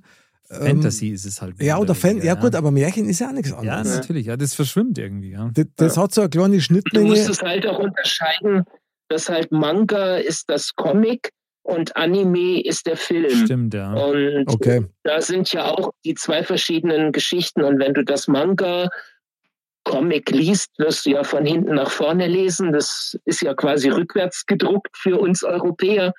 [0.49, 1.61] Ähm, Fantasy ist es halt.
[1.61, 3.87] Ja, oder Fan, ja, gut, aber Märchen ist ja auch nichts anderes.
[3.87, 5.31] Ja, natürlich, ja, das verschwimmt irgendwie.
[5.31, 5.51] Ja.
[5.53, 7.05] Das, das hat so eine kleine Schnittmenge.
[7.05, 8.63] Du musst es halt auch unterscheiden,
[9.07, 11.29] dass halt Manga ist das Comic
[11.63, 13.45] und Anime ist der Film.
[13.45, 13.93] Stimmt, ja.
[13.93, 14.85] Und okay.
[15.03, 17.63] da sind ja auch die zwei verschiedenen Geschichten.
[17.63, 18.89] Und wenn du das Manga
[19.85, 22.73] Comic liest, wirst du ja von hinten nach vorne lesen.
[22.73, 26.13] Das ist ja quasi rückwärts gedruckt für uns Europäer.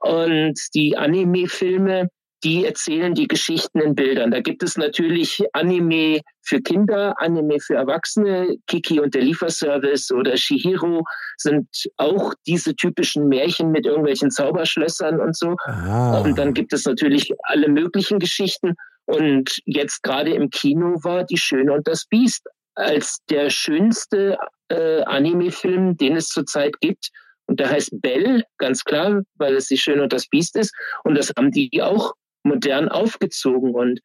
[0.00, 2.08] Und die Anime-Filme,
[2.44, 4.30] die erzählen die Geschichten in Bildern.
[4.30, 8.56] Da gibt es natürlich Anime für Kinder, Anime für Erwachsene.
[8.66, 11.04] Kiki und der Lieferservice oder Shihiro
[11.36, 15.54] sind auch diese typischen Märchen mit irgendwelchen Zauberschlössern und so.
[15.66, 16.20] Ah.
[16.20, 18.74] Und dann gibt es natürlich alle möglichen Geschichten.
[19.04, 24.38] Und jetzt gerade im Kino war Die Schöne und das Biest als der schönste
[24.68, 27.10] äh, Anime-Film, den es zurzeit gibt.
[27.46, 30.74] Und der heißt Bell, ganz klar, weil es die Schöne und das Biest ist.
[31.04, 32.14] Und das haben die auch
[32.44, 33.74] modern aufgezogen.
[33.74, 34.00] Und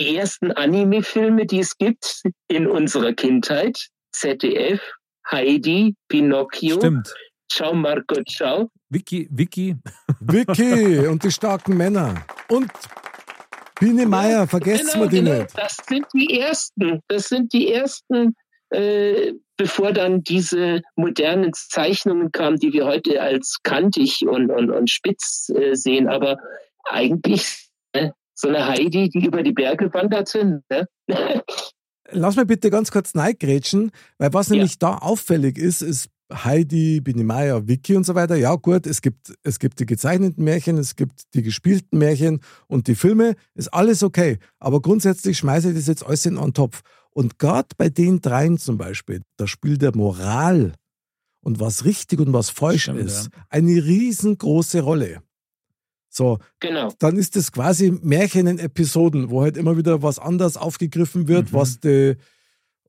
[0.00, 4.80] die ersten Anime-Filme, die es gibt in unserer Kindheit, ZDF,
[5.30, 7.14] Heidi, Pinocchio, Stimmt.
[7.50, 8.70] Ciao Marco, ciao.
[8.88, 9.76] Vicky, Vicky.
[10.20, 12.24] Vicky und die starken Männer.
[12.48, 12.70] Und
[13.78, 15.38] Biene Meier, vergesst genau, die genau.
[15.38, 15.58] nicht.
[15.58, 17.00] Das sind die ersten.
[17.08, 18.36] Das sind die ersten,
[18.70, 24.88] äh, bevor dann diese modernen Zeichnungen kamen, die wir heute als kantig und, und, und
[24.88, 26.08] spitz äh, sehen.
[26.08, 26.38] Aber
[26.84, 30.62] eigentlich äh, so eine Heidi, die über die Berge wanderte.
[30.70, 30.88] Ne?
[32.10, 34.56] Lass mir bitte ganz kurz neigrätschen, weil was ja.
[34.56, 38.36] nämlich da auffällig ist, ist Heidi, Biene Meier, Vicky und so weiter.
[38.36, 42.86] Ja, gut, es gibt, es gibt die gezeichneten Märchen, es gibt die gespielten Märchen und
[42.88, 44.38] die Filme, ist alles okay.
[44.58, 46.82] Aber grundsätzlich schmeiße ich das jetzt alles in einen Topf.
[47.10, 50.72] Und gerade bei den dreien zum Beispiel, da spielt der Moral
[51.42, 53.42] und was richtig und was falsch Stimmt, ist, ja.
[53.50, 55.22] eine riesengroße Rolle.
[56.14, 56.92] So, genau.
[56.98, 61.52] dann ist es quasi Märchen in Episoden, wo halt immer wieder was anders aufgegriffen wird,
[61.52, 61.56] mhm.
[61.56, 62.16] was die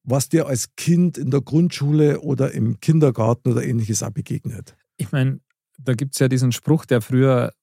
[0.03, 4.75] was dir als Kind in der Grundschule oder im Kindergarten oder ähnliches auch begegnet.
[4.97, 5.39] Ich meine,
[5.79, 7.53] da gibt es ja diesen Spruch, der früher,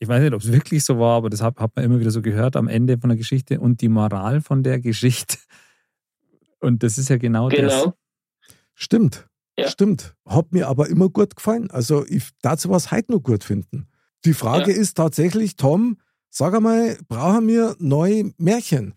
[0.00, 2.10] ich weiß nicht, ob es wirklich so war, aber das hat, hat man immer wieder
[2.10, 5.38] so gehört am Ende von der Geschichte und die Moral von der Geschichte.
[6.58, 7.68] Und das ist ja genau, genau.
[7.68, 7.92] das.
[8.74, 9.28] Stimmt.
[9.56, 9.68] Ja.
[9.68, 10.14] Stimmt.
[10.26, 11.70] Hat mir aber immer gut gefallen.
[11.70, 13.86] Also ich dazu was heute noch gut finden.
[14.24, 14.78] Die Frage ja.
[14.78, 15.98] ist tatsächlich, Tom,
[16.30, 18.94] sag einmal, brauchen wir neue Märchen?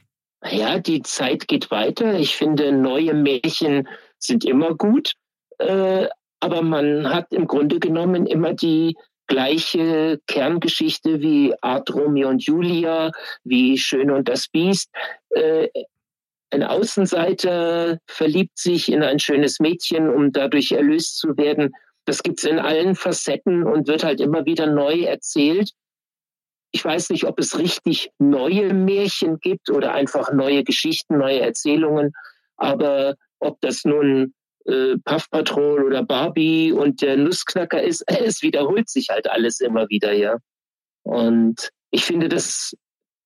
[0.52, 2.20] ja, die Zeit geht weiter.
[2.20, 3.88] Ich finde, neue Märchen
[4.20, 5.14] sind immer gut.
[5.58, 6.08] Äh,
[6.40, 8.96] aber man hat im Grunde genommen immer die
[9.28, 13.12] gleiche Kerngeschichte wie Art Romeo und Julia,
[13.44, 14.90] wie Schön und das Biest.
[15.30, 15.70] Äh,
[16.52, 21.74] ein Außenseiter verliebt sich in ein schönes Mädchen, um dadurch erlöst zu werden.
[22.06, 25.72] Das gibt's in allen Facetten und wird halt immer wieder neu erzählt.
[26.72, 32.12] Ich weiß nicht, ob es richtig neue Märchen gibt oder einfach neue Geschichten, neue Erzählungen.
[32.58, 34.34] Aber ob das nun
[34.66, 39.88] äh, Puff Patrol oder Barbie und der Nussknacker ist, es wiederholt sich halt alles immer
[39.90, 40.38] wieder, ja.
[41.04, 42.74] Und ich finde das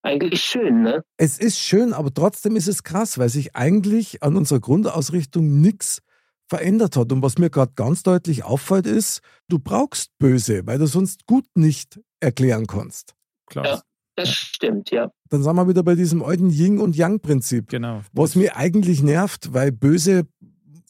[0.01, 1.03] eigentlich schön, ne?
[1.17, 6.01] Es ist schön, aber trotzdem ist es krass, weil sich eigentlich an unserer Grundausrichtung nichts
[6.49, 7.11] verändert hat.
[7.11, 11.45] Und was mir gerade ganz deutlich auffällt, ist, du brauchst böse, weil du sonst gut
[11.55, 13.13] nicht erklären kannst.
[13.45, 13.65] Klar.
[13.65, 13.81] Ja,
[14.15, 15.11] das stimmt, ja.
[15.29, 17.69] Dann sind wir wieder bei diesem alten Yin- und Yang-Prinzip.
[17.69, 18.01] Genau.
[18.11, 20.27] Was mir eigentlich nervt, weil böse.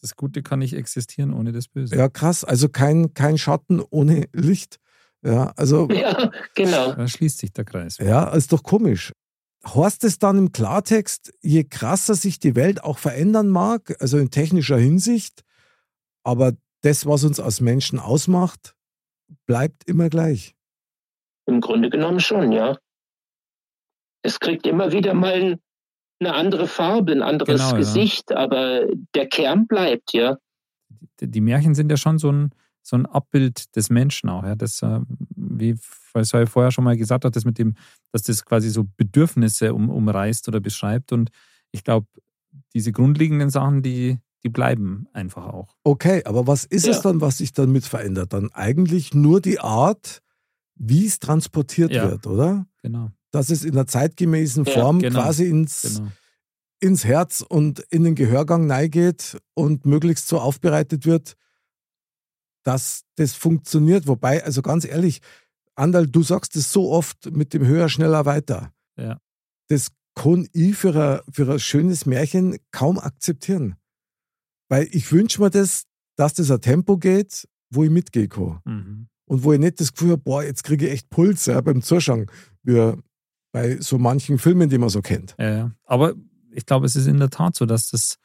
[0.01, 1.95] Das Gute kann nicht existieren ohne das Böse.
[1.95, 2.45] Ja, krass.
[2.45, 4.79] Also kein, kein Schatten ohne Licht.
[5.23, 5.89] Ja, also.
[5.91, 6.93] Ja, genau.
[6.93, 7.97] Da schließt sich der Kreis.
[7.97, 9.11] Ja, ist doch komisch.
[9.65, 14.31] Horst es dann im Klartext, je krasser sich die Welt auch verändern mag, also in
[14.31, 15.43] technischer Hinsicht,
[16.29, 18.75] aber das, was uns als Menschen ausmacht,
[19.47, 20.55] bleibt immer gleich.
[21.47, 22.77] Im Grunde genommen schon, ja.
[24.21, 25.57] Es kriegt immer wieder mal
[26.19, 28.37] eine andere Farbe, ein anderes genau, Gesicht, ja.
[28.37, 30.37] aber der Kern bleibt, ja.
[31.19, 32.51] Die, Märchen sind ja schon so ein,
[32.83, 34.55] so ein Abbild des Menschen auch, ja.
[34.55, 34.99] Das, äh,
[35.35, 37.75] wie ich vorher schon mal gesagt hat, das mit dem,
[38.11, 41.11] dass das quasi so Bedürfnisse um, umreißt oder beschreibt.
[41.11, 41.31] Und
[41.71, 42.07] ich glaube,
[42.73, 45.75] diese grundlegenden Sachen, die, die bleiben einfach auch.
[45.83, 46.91] Okay, aber was ist ja.
[46.91, 48.33] es dann, was sich dann mit verändert?
[48.33, 50.21] Dann eigentlich nur die Art,
[50.75, 52.09] wie es transportiert ja.
[52.09, 52.65] wird, oder?
[52.81, 53.11] Genau.
[53.31, 55.21] Dass es in der zeitgemäßen Form ja, genau.
[55.21, 56.11] quasi ins, genau.
[56.79, 61.35] ins Herz und in den Gehörgang neigeht und möglichst so aufbereitet wird,
[62.63, 64.07] dass das funktioniert.
[64.07, 65.19] Wobei, also ganz ehrlich,
[65.75, 68.73] Andal, du sagst es so oft mit dem höher, schneller, weiter.
[68.97, 69.19] Ja.
[69.67, 73.75] Das kann ich für ein, für ein schönes Märchen kaum akzeptieren.
[74.69, 78.59] Weil ich wünsche mir das, dass das ein Tempo geht, wo ich mitgehen kann.
[78.65, 79.07] Mhm.
[79.25, 81.81] Und wo ich nicht das Gefühl habe, boah, jetzt kriege ich echt Puls ja, beim
[81.81, 82.27] Zuschauen,
[82.63, 82.93] wie
[83.51, 85.35] bei so manchen Filmen, die man so kennt.
[85.37, 85.71] Ja.
[85.85, 86.13] Aber
[86.51, 88.17] ich glaube, es ist in der Tat so, dass das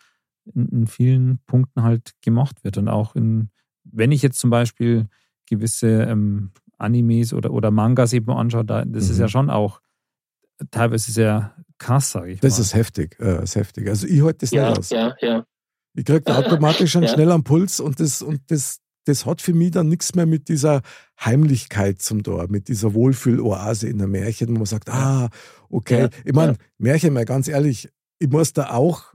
[0.55, 2.79] in, in, vielen Punkten halt gemacht wird.
[2.79, 3.51] Und auch in,
[3.85, 5.07] wenn ich jetzt zum Beispiel
[5.47, 9.11] gewisse ähm, Animes oder, oder Mangas eben anschaue, da, das mhm.
[9.11, 9.31] ist ja mhm.
[9.31, 9.81] schon auch
[10.71, 12.63] teilweise sehr krass, sage ich das mal.
[12.63, 13.89] ist heftig, äh, ist heftig.
[13.89, 14.91] Also ich halte das ja, nicht aus.
[14.91, 15.47] Ja, ja.
[15.95, 17.13] Ich kriege da automatisch einen ja.
[17.13, 20.83] schnelleren Puls und das, und das, das hat für mich dann nichts mehr mit dieser
[21.23, 25.31] Heimlichkeit zum Tor, mit dieser Wohlfühloase in der Märchen, wo man sagt, ah,
[25.69, 26.03] okay.
[26.03, 26.09] Ja.
[26.25, 27.89] Ich meine, Märchen, mal ganz ehrlich,
[28.19, 29.15] ich muss da auch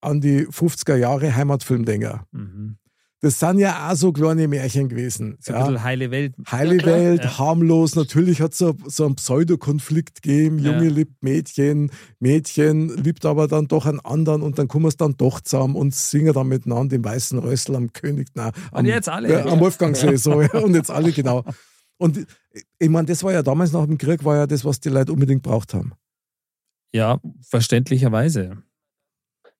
[0.00, 2.20] an die 50er Jahre Heimatfilm denken.
[2.32, 2.78] Mhm.
[3.26, 5.36] Das sind ja auch so kleine Märchen gewesen.
[5.40, 5.58] So ja.
[5.58, 6.34] ein bisschen heile Welt.
[6.48, 7.38] Heile ja, Welt, ja.
[7.38, 7.96] harmlos.
[7.96, 10.60] Natürlich hat es so, so einen Pseudokonflikt gegeben.
[10.60, 15.16] Junge liebt Mädchen, Mädchen liebt aber dann doch einen anderen und dann kommen es dann
[15.16, 18.28] doch zusammen und singen dann miteinander den weißen Rössel am König.
[18.34, 19.44] Nein, am, und jetzt alle.
[19.44, 20.14] am Wolfgangsee.
[20.14, 21.42] So, und jetzt alle, genau.
[21.98, 22.26] Und
[22.78, 25.14] ich meine, das war ja damals nach dem Krieg, war ja das, was die Leute
[25.14, 25.94] unbedingt braucht haben.
[26.92, 28.58] Ja, verständlicherweise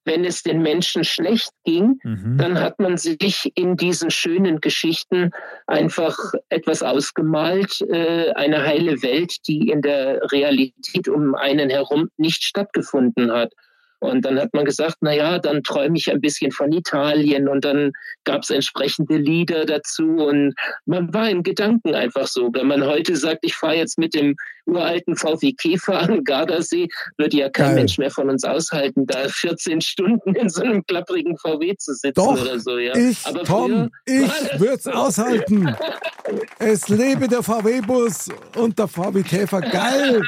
[0.07, 2.39] wenn es den Menschen schlecht ging, mhm.
[2.39, 5.33] dann hat man sich in diesen schönen Geschichten
[5.67, 6.17] einfach
[6.49, 13.33] etwas ausgemalt, äh, eine heile Welt, die in der Realität um einen herum nicht stattgefunden
[13.33, 13.53] hat.
[13.99, 17.65] Und dann hat man gesagt, na ja, dann träume ich ein bisschen von Italien und
[17.65, 17.93] dann
[18.25, 22.51] gab es entsprechende Lieder dazu und man war in Gedanken einfach so.
[22.53, 24.37] Wenn man heute sagt, ich fahre jetzt mit dem
[24.67, 27.75] uralten VW Käfer an Gardasee, würde ja kein Geil.
[27.77, 32.15] Mensch mehr von uns aushalten, da 14 Stunden in so einem klapprigen VW zu sitzen
[32.15, 32.79] Doch, oder so.
[32.79, 32.95] Ja.
[32.97, 35.75] Ich, Aber Tom, ich würde es aushalten.
[36.59, 39.61] es lebe der VW-Bus und der VW Käfer.
[39.61, 40.21] Geil!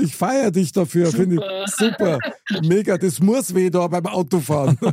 [0.00, 2.18] Ich feiere dich dafür, finde ich super.
[2.62, 4.78] Mega, das muss weh da beim Autofahren.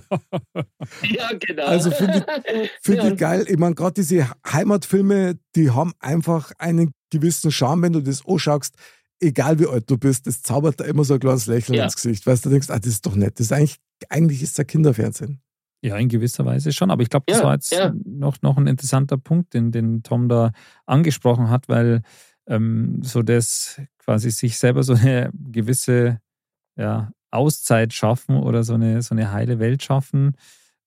[1.03, 1.65] Ja, genau.
[1.65, 3.09] Also finde ich, find ja.
[3.09, 3.45] ich geil.
[3.49, 8.75] Ich meine, gerade diese Heimatfilme, die haben einfach einen gewissen Charme, wenn du das anschaust.
[9.19, 11.85] Egal wie alt du bist, das zaubert da immer so ein kleines Lächeln ja.
[11.85, 12.25] ins Gesicht.
[12.25, 13.39] Weißt du, denkst, ah, das ist doch nett.
[13.39, 13.77] Das ist eigentlich,
[14.09, 15.41] eigentlich ist der Kinderfernsehen.
[15.81, 16.89] Ja, in gewisser Weise schon.
[16.89, 17.93] Aber ich glaube, das ja, war jetzt ja.
[18.05, 20.51] noch, noch ein interessanter Punkt, den, den Tom da
[20.85, 22.01] angesprochen hat, weil
[22.47, 26.21] ähm, so das quasi sich selber so eine gewisse
[26.77, 30.37] ja, Auszeit schaffen oder so eine, so eine heile Welt schaffen,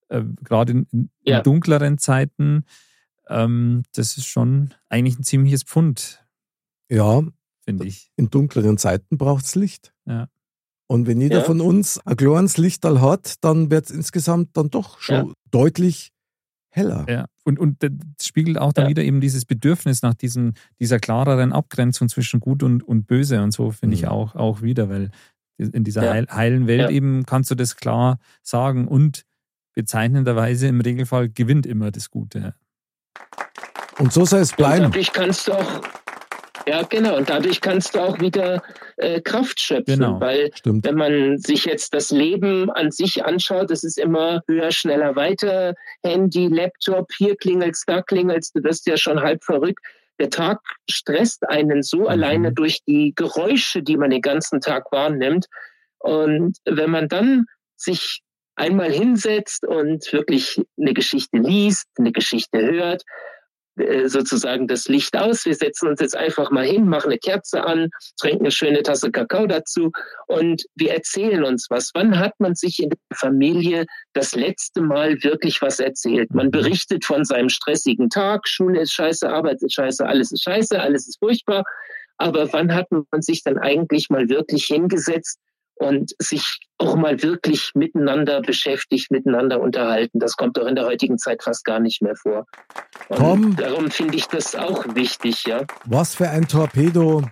[0.09, 1.41] äh, gerade in, in ja.
[1.41, 2.65] dunkleren Zeiten,
[3.29, 6.25] ähm, das ist schon eigentlich ein ziemliches Pfund.
[6.89, 7.21] Ja,
[7.63, 8.11] finde ich.
[8.15, 9.93] In dunkleren Zeiten braucht es Licht.
[10.05, 10.27] Ja.
[10.87, 11.43] Und wenn jeder ja.
[11.43, 15.33] von uns ein kleines hat, dann wird es insgesamt dann doch schon ja.
[15.51, 16.11] deutlich
[16.71, 17.05] heller.
[17.07, 18.89] Ja, und, und das spiegelt auch dann ja.
[18.89, 23.51] wieder eben dieses Bedürfnis nach diesen, dieser klareren Abgrenzung zwischen Gut und, und Böse und
[23.51, 24.03] so, finde mhm.
[24.03, 25.11] ich auch, auch wieder, weil
[25.57, 26.11] in dieser ja.
[26.11, 26.89] heil, heilen Welt ja.
[26.89, 29.25] eben kannst du das klar sagen und
[29.73, 32.55] bezeichnenderweise im Regelfall gewinnt immer das Gute.
[33.99, 34.85] Und so soll es bleiben.
[34.85, 35.81] Und dadurch kannst du auch,
[36.67, 38.63] ja genau, und dadurch kannst du auch wieder
[38.97, 40.19] äh, Kraft schöpfen, genau.
[40.19, 40.85] weil Stimmt.
[40.85, 45.75] wenn man sich jetzt das Leben an sich anschaut, das ist immer höher, schneller, weiter,
[46.03, 49.79] Handy, Laptop, hier klingelt's, da klingelt's, du wirst ja schon halb verrückt
[50.21, 50.59] der Tag
[50.89, 52.07] stresst einen so mhm.
[52.07, 55.47] alleine durch die Geräusche, die man den ganzen Tag wahrnimmt.
[55.97, 57.45] Und wenn man dann
[57.75, 58.21] sich
[58.55, 63.03] einmal hinsetzt und wirklich eine Geschichte liest, eine Geschichte hört,
[64.05, 65.45] sozusagen das Licht aus.
[65.45, 69.11] Wir setzen uns jetzt einfach mal hin, machen eine Kerze an, trinken eine schöne Tasse
[69.11, 69.91] Kakao dazu
[70.27, 71.91] und wir erzählen uns was.
[71.93, 76.33] Wann hat man sich in der Familie das letzte Mal wirklich was erzählt?
[76.33, 80.79] Man berichtet von seinem stressigen Tag, Schule ist scheiße, Arbeit ist scheiße, alles ist scheiße,
[80.79, 81.63] alles ist furchtbar.
[82.17, 85.39] aber wann hat man sich dann eigentlich mal wirklich hingesetzt
[85.81, 90.19] und sich auch mal wirklich miteinander beschäftigt, miteinander unterhalten.
[90.19, 92.45] Das kommt doch in der heutigen Zeit fast gar nicht mehr vor.
[93.09, 95.65] Und Tom, darum finde ich das auch wichtig, ja.
[95.85, 97.23] Was für ein Torpedo.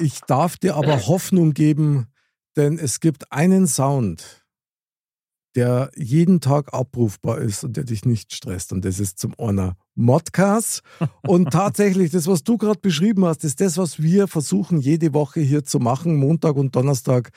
[0.00, 2.08] Ich darf dir aber Hoffnung geben,
[2.56, 4.44] denn es gibt einen Sound,
[5.54, 8.72] der jeden Tag abrufbar ist und der dich nicht stresst.
[8.72, 10.82] Und das ist zum einer Modcast.
[11.22, 15.40] Und tatsächlich, das, was du gerade beschrieben hast, ist das, was wir versuchen, jede Woche
[15.40, 17.30] hier zu machen, Montag und Donnerstag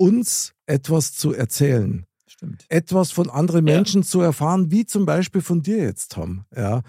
[0.00, 2.06] uns etwas zu erzählen.
[2.26, 2.64] Stimmt.
[2.70, 4.08] Etwas von anderen Menschen ja.
[4.08, 6.44] zu erfahren, wie zum Beispiel von dir jetzt, Tom.
[6.56, 6.82] Ja.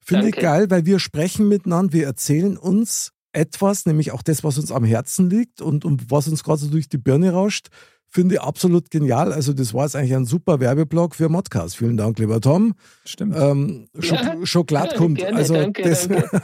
[0.00, 4.58] Finde ich geil, weil wir sprechen miteinander, wir erzählen uns etwas, nämlich auch das, was
[4.58, 7.68] uns am Herzen liegt und, und was uns gerade so durch die Birne rauscht.
[8.10, 9.32] Finde ich absolut genial.
[9.32, 11.76] Also, das war jetzt eigentlich ein super Werbeblock für Modcast.
[11.76, 12.74] Vielen Dank, lieber Tom.
[13.04, 13.36] Stimmt.
[13.36, 14.46] Ähm, ja.
[14.46, 15.18] Schokolade kommt.
[15.18, 16.42] Gerne, also, danke, das, danke.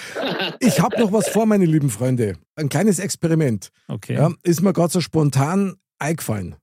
[0.60, 2.38] ich habe noch was vor, meine lieben Freunde.
[2.56, 3.68] Ein kleines Experiment.
[3.88, 4.14] Okay.
[4.14, 6.56] Ja, ist mir gerade so spontan eingefallen.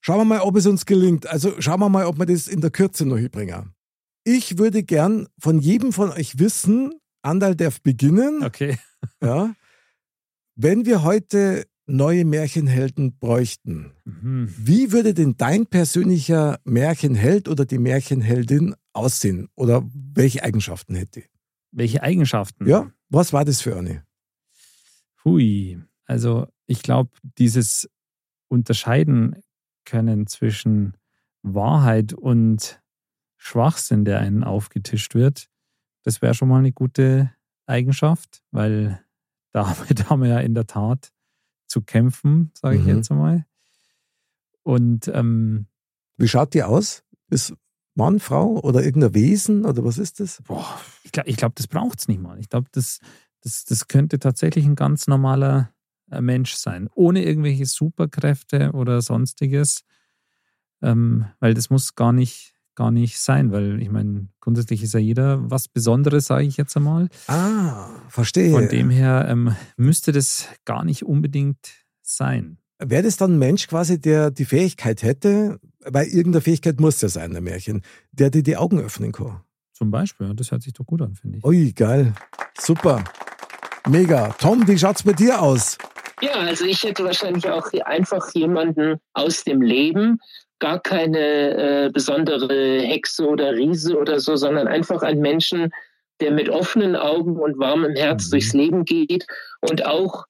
[0.00, 1.26] Schauen wir mal, ob es uns gelingt.
[1.26, 3.74] Also, schauen wir mal, ob wir das in der Kürze noch hinbringen.
[4.24, 8.42] Ich würde gern von jedem von euch wissen, Andal darf beginnen.
[8.42, 8.78] Okay.
[9.22, 9.54] Ja.
[10.54, 14.52] Wenn wir heute neue Märchenhelden bräuchten, mhm.
[14.56, 19.48] wie würde denn dein persönlicher Märchenheld oder die Märchenheldin aussehen?
[19.54, 21.24] Oder welche Eigenschaften hätte?
[21.70, 22.68] Welche Eigenschaften?
[22.68, 24.04] Ja, was war das für eine?
[25.24, 27.88] Hui, also ich glaube, dieses
[28.48, 29.36] Unterscheiden
[29.84, 30.96] können zwischen
[31.42, 32.80] Wahrheit und
[33.36, 35.48] Schwachsinn, der einen aufgetischt wird,
[36.04, 37.32] das wäre schon mal eine gute
[37.66, 39.04] Eigenschaft, weil
[39.52, 41.11] damit haben wir ja in der Tat
[41.72, 42.96] zu kämpfen, sage ich mhm.
[42.96, 43.46] jetzt einmal.
[44.62, 45.66] Und ähm,
[46.16, 47.02] wie schaut die aus?
[47.30, 47.54] Ist
[47.94, 50.42] Mann, Frau oder irgendein Wesen oder was ist das?
[50.42, 52.38] Boah, ich glaube, glaub, das braucht es nicht mal.
[52.38, 53.00] Ich glaube, das,
[53.40, 55.72] das, das könnte tatsächlich ein ganz normaler
[56.10, 59.82] äh, Mensch sein, ohne irgendwelche Superkräfte oder sonstiges,
[60.82, 65.00] ähm, weil das muss gar nicht gar nicht sein, weil ich meine, grundsätzlich ist ja
[65.00, 67.08] jeder was Besonderes, sage ich jetzt einmal.
[67.26, 68.52] Ah, verstehe.
[68.52, 71.58] Von dem her ähm, müsste das gar nicht unbedingt
[72.00, 72.58] sein.
[72.78, 77.08] Wäre das dann ein Mensch quasi, der die Fähigkeit hätte, weil irgendeine Fähigkeit muss ja
[77.08, 79.40] sein, ein Märchen, der dir die Augen öffnen kann?
[79.72, 81.44] Zum Beispiel, das hört sich doch gut an, finde ich.
[81.44, 82.12] Ui, geil.
[82.58, 83.04] Super.
[83.88, 84.28] Mega.
[84.38, 85.78] Tom, wie schaut es bei dir aus?
[86.20, 90.20] Ja, also ich hätte wahrscheinlich auch einfach jemanden aus dem Leben,
[90.62, 95.72] gar keine äh, besondere Hexe oder Riese oder so, sondern einfach ein Menschen,
[96.20, 98.30] der mit offenen Augen und warmem Herz mhm.
[98.30, 99.26] durchs Leben geht
[99.60, 100.24] und auch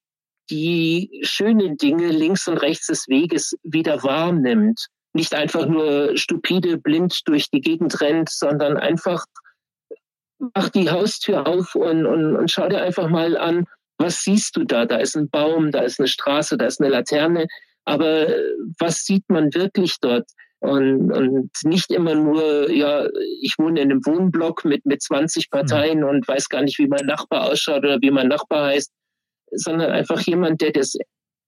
[0.48, 4.86] die schönen Dinge links und rechts des Weges wieder wahrnimmt.
[5.12, 9.26] Nicht einfach nur stupide, blind durch die Gegend rennt, sondern einfach
[10.54, 13.66] mach die Haustür auf und, und, und schau dir einfach mal an,
[13.98, 14.86] was siehst du da?
[14.86, 17.46] Da ist ein Baum, da ist eine Straße, da ist eine Laterne
[17.84, 18.28] aber
[18.78, 20.28] was sieht man wirklich dort?
[20.60, 23.08] Und, und nicht immer nur, ja,
[23.40, 26.06] ich wohne in einem Wohnblock mit, mit 20 Parteien mhm.
[26.06, 28.92] und weiß gar nicht, wie mein Nachbar ausschaut oder wie mein Nachbar heißt,
[29.50, 30.94] sondern einfach jemand, der das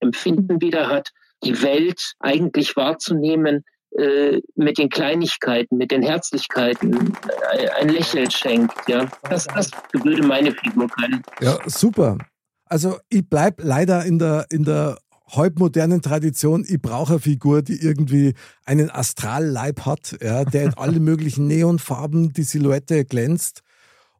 [0.00, 1.10] Empfinden wieder hat,
[1.44, 3.64] die Welt eigentlich wahrzunehmen,
[3.96, 7.16] äh, mit den Kleinigkeiten, mit den Herzlichkeiten
[7.52, 8.76] äh, ein Lächeln schenkt.
[8.88, 11.22] Ja, das, das würde meine Figur können.
[11.40, 12.18] Ja, super.
[12.64, 17.80] Also ich bleibe leider in der, in der halbmodernen Tradition, ich brauche eine Figur, die
[17.80, 23.62] irgendwie einen Astralleib hat, ja, der in allen möglichen Neonfarben die Silhouette glänzt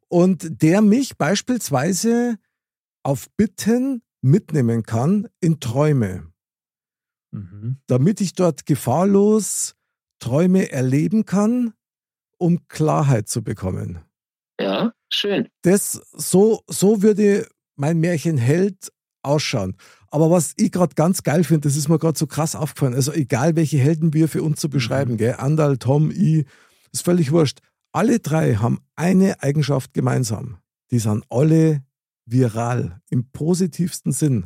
[0.07, 2.37] und der mich beispielsweise
[3.03, 6.31] auf Bitten mitnehmen kann in Träume.
[7.31, 7.77] Mhm.
[7.87, 9.75] Damit ich dort gefahrlos
[10.19, 11.73] Träume erleben kann,
[12.37, 13.99] um Klarheit zu bekommen.
[14.59, 15.49] Ja, schön.
[15.61, 18.91] Das, so, so würde mein Märchenheld
[19.21, 19.75] ausschauen.
[20.15, 22.93] Aber was ich gerade ganz geil finde, das ist mir gerade so krass aufgefallen.
[22.93, 25.17] Also egal, welche Helden wir für uns zu beschreiben, mhm.
[25.17, 25.35] gell?
[25.39, 26.45] Andal, Tom, I,
[26.93, 27.59] ist völlig wurscht.
[27.91, 30.59] Alle drei haben eine Eigenschaft gemeinsam.
[30.89, 31.83] Die sind alle
[32.25, 34.45] viral im positivsten Sinn.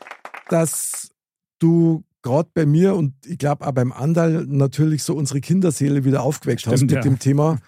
[0.48, 1.10] dass
[1.58, 6.22] du gerade bei mir und ich glaube auch beim Andal natürlich so unsere Kinderseele wieder
[6.22, 7.00] aufgeweckt Stimmt, hast mit ja.
[7.00, 7.58] dem Thema.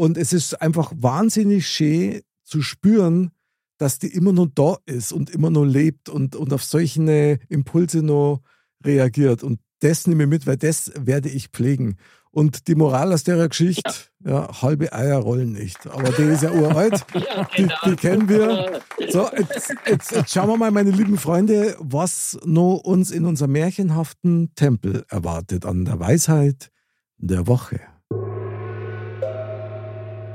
[0.00, 3.32] Und es ist einfach wahnsinnig schön, zu spüren,
[3.76, 8.02] dass die immer noch da ist und immer noch lebt und, und auf solche Impulse
[8.02, 8.40] noch
[8.82, 9.42] reagiert.
[9.42, 11.98] Und das nehme ich mit, weil das werde ich pflegen.
[12.30, 13.92] Und die Moral aus der Geschichte,
[14.24, 14.30] ja.
[14.48, 15.86] ja halbe Eier rollen nicht.
[15.86, 17.04] Aber die ist ja uralt.
[17.14, 17.74] ja, genau.
[17.84, 18.80] die, die, kennen wir.
[19.10, 23.52] So, jetzt, jetzt, jetzt, schauen wir mal, meine lieben Freunde, was noch uns in unserem
[23.52, 26.70] märchenhaften Tempel erwartet an der Weisheit
[27.18, 27.80] der Woche.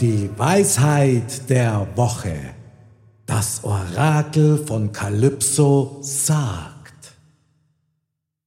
[0.02, 2.36] Die Weisheit der Woche.
[3.26, 7.16] Das Orakel von Kalypso sagt.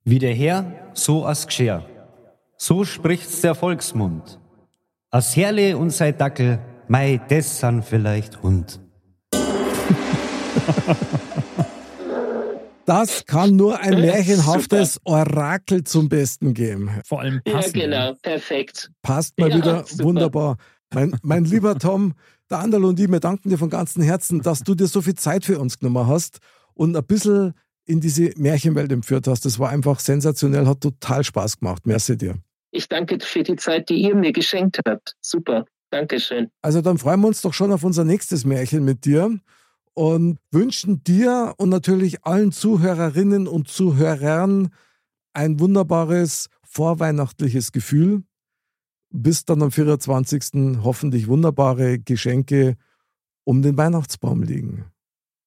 [0.05, 1.87] Wie der Herr, so as Gscher.
[2.59, 4.39] So spricht's der Volksmund.
[5.11, 8.81] As Herle und sei Dackel, mei des san vielleicht Hund.
[12.89, 15.11] Das kann nur ein märchenhaftes super.
[15.11, 16.91] Orakel zum Besten geben.
[17.05, 17.77] Vor allem passend.
[17.77, 18.91] Ja, genau, perfekt.
[19.03, 20.05] Passt mal ja, wieder super.
[20.05, 20.57] wunderbar.
[20.95, 22.15] Mein, mein lieber Tom,
[22.51, 25.15] der Anderl und ich, wir danken dir von ganzem Herzen, dass du dir so viel
[25.15, 26.39] Zeit für uns genommen hast
[26.75, 29.45] und ein bisschen in diese Märchenwelt entführt hast.
[29.45, 31.87] Das war einfach sensationell, hat total Spaß gemacht.
[31.87, 32.37] Merci dir.
[32.71, 35.15] Ich danke für die Zeit, die ihr mir geschenkt habt.
[35.21, 35.65] Super.
[35.91, 36.51] Dankeschön.
[36.61, 39.39] Also dann freuen wir uns doch schon auf unser nächstes Märchen mit dir
[39.95, 44.69] und wünschen dir und natürlich allen Zuhörerinnen und Zuhörern
[45.33, 48.23] ein wunderbares vorweihnachtliches Gefühl
[49.11, 50.83] bis dann am 24.
[50.83, 52.77] hoffentlich wunderbare Geschenke
[53.45, 54.85] um den Weihnachtsbaum liegen.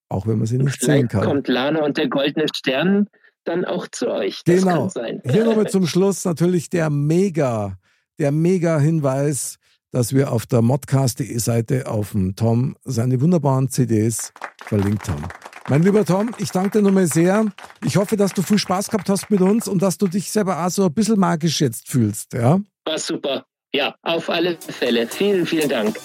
[0.10, 1.24] Auch wenn man sie nicht sehen kann.
[1.24, 3.08] kommt Lana und der goldene Stern
[3.44, 4.44] dann auch zu euch.
[4.46, 4.90] Das genau.
[5.24, 7.78] Hier nochmal zum Schluss natürlich der mega,
[8.20, 9.58] der mega Hinweis,
[9.92, 14.34] dass wir auf der modcast.de Seite auf dem Tom seine wunderbaren CDs
[14.64, 15.24] verlinkt haben.
[15.70, 17.46] Mein lieber Tom, ich danke dir nochmal sehr.
[17.86, 20.66] Ich hoffe, dass du viel Spaß gehabt hast mit uns und dass du dich selber
[20.66, 22.34] auch so ein bisschen magisch jetzt fühlst.
[22.34, 22.60] Ja?
[22.86, 23.46] War super.
[23.74, 25.08] Ja, auf alle Fälle.
[25.08, 25.98] Vielen, vielen Dank.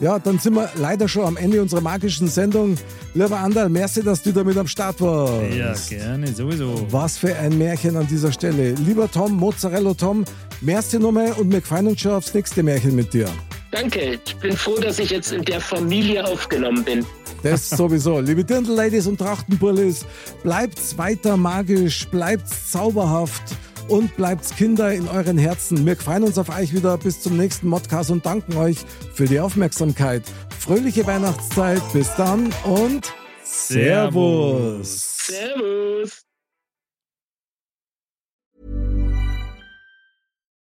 [0.00, 2.76] Ja, dann sind wir leider schon am Ende unserer magischen Sendung.
[3.14, 5.54] Lieber Anderl, merci, dass du damit am Start warst.
[5.54, 6.86] Ja, gerne, sowieso.
[6.90, 8.72] Was für ein Märchen an dieser Stelle.
[8.72, 10.26] Lieber Tom, Mozzarella Tom,
[10.60, 13.30] merci nochmal und wir freuen uns schon aufs nächste Märchen mit dir.
[13.70, 17.06] Danke, ich bin froh, dass ich jetzt in der Familie aufgenommen bin.
[17.42, 18.20] Das sowieso.
[18.20, 20.04] Liebe Dirndl-Ladies und Trachtenbullis,
[20.42, 23.56] bleibt's weiter magisch, bleibt's zauberhaft
[23.88, 25.84] und bleibt Kinder in euren Herzen.
[25.86, 28.78] Wir freuen uns auf euch wieder bis zum nächsten Modcast und danken euch
[29.14, 30.22] für die Aufmerksamkeit.
[30.58, 33.12] Fröhliche Weihnachtszeit, bis dann und
[33.42, 35.26] Servus.
[35.26, 36.25] Servus.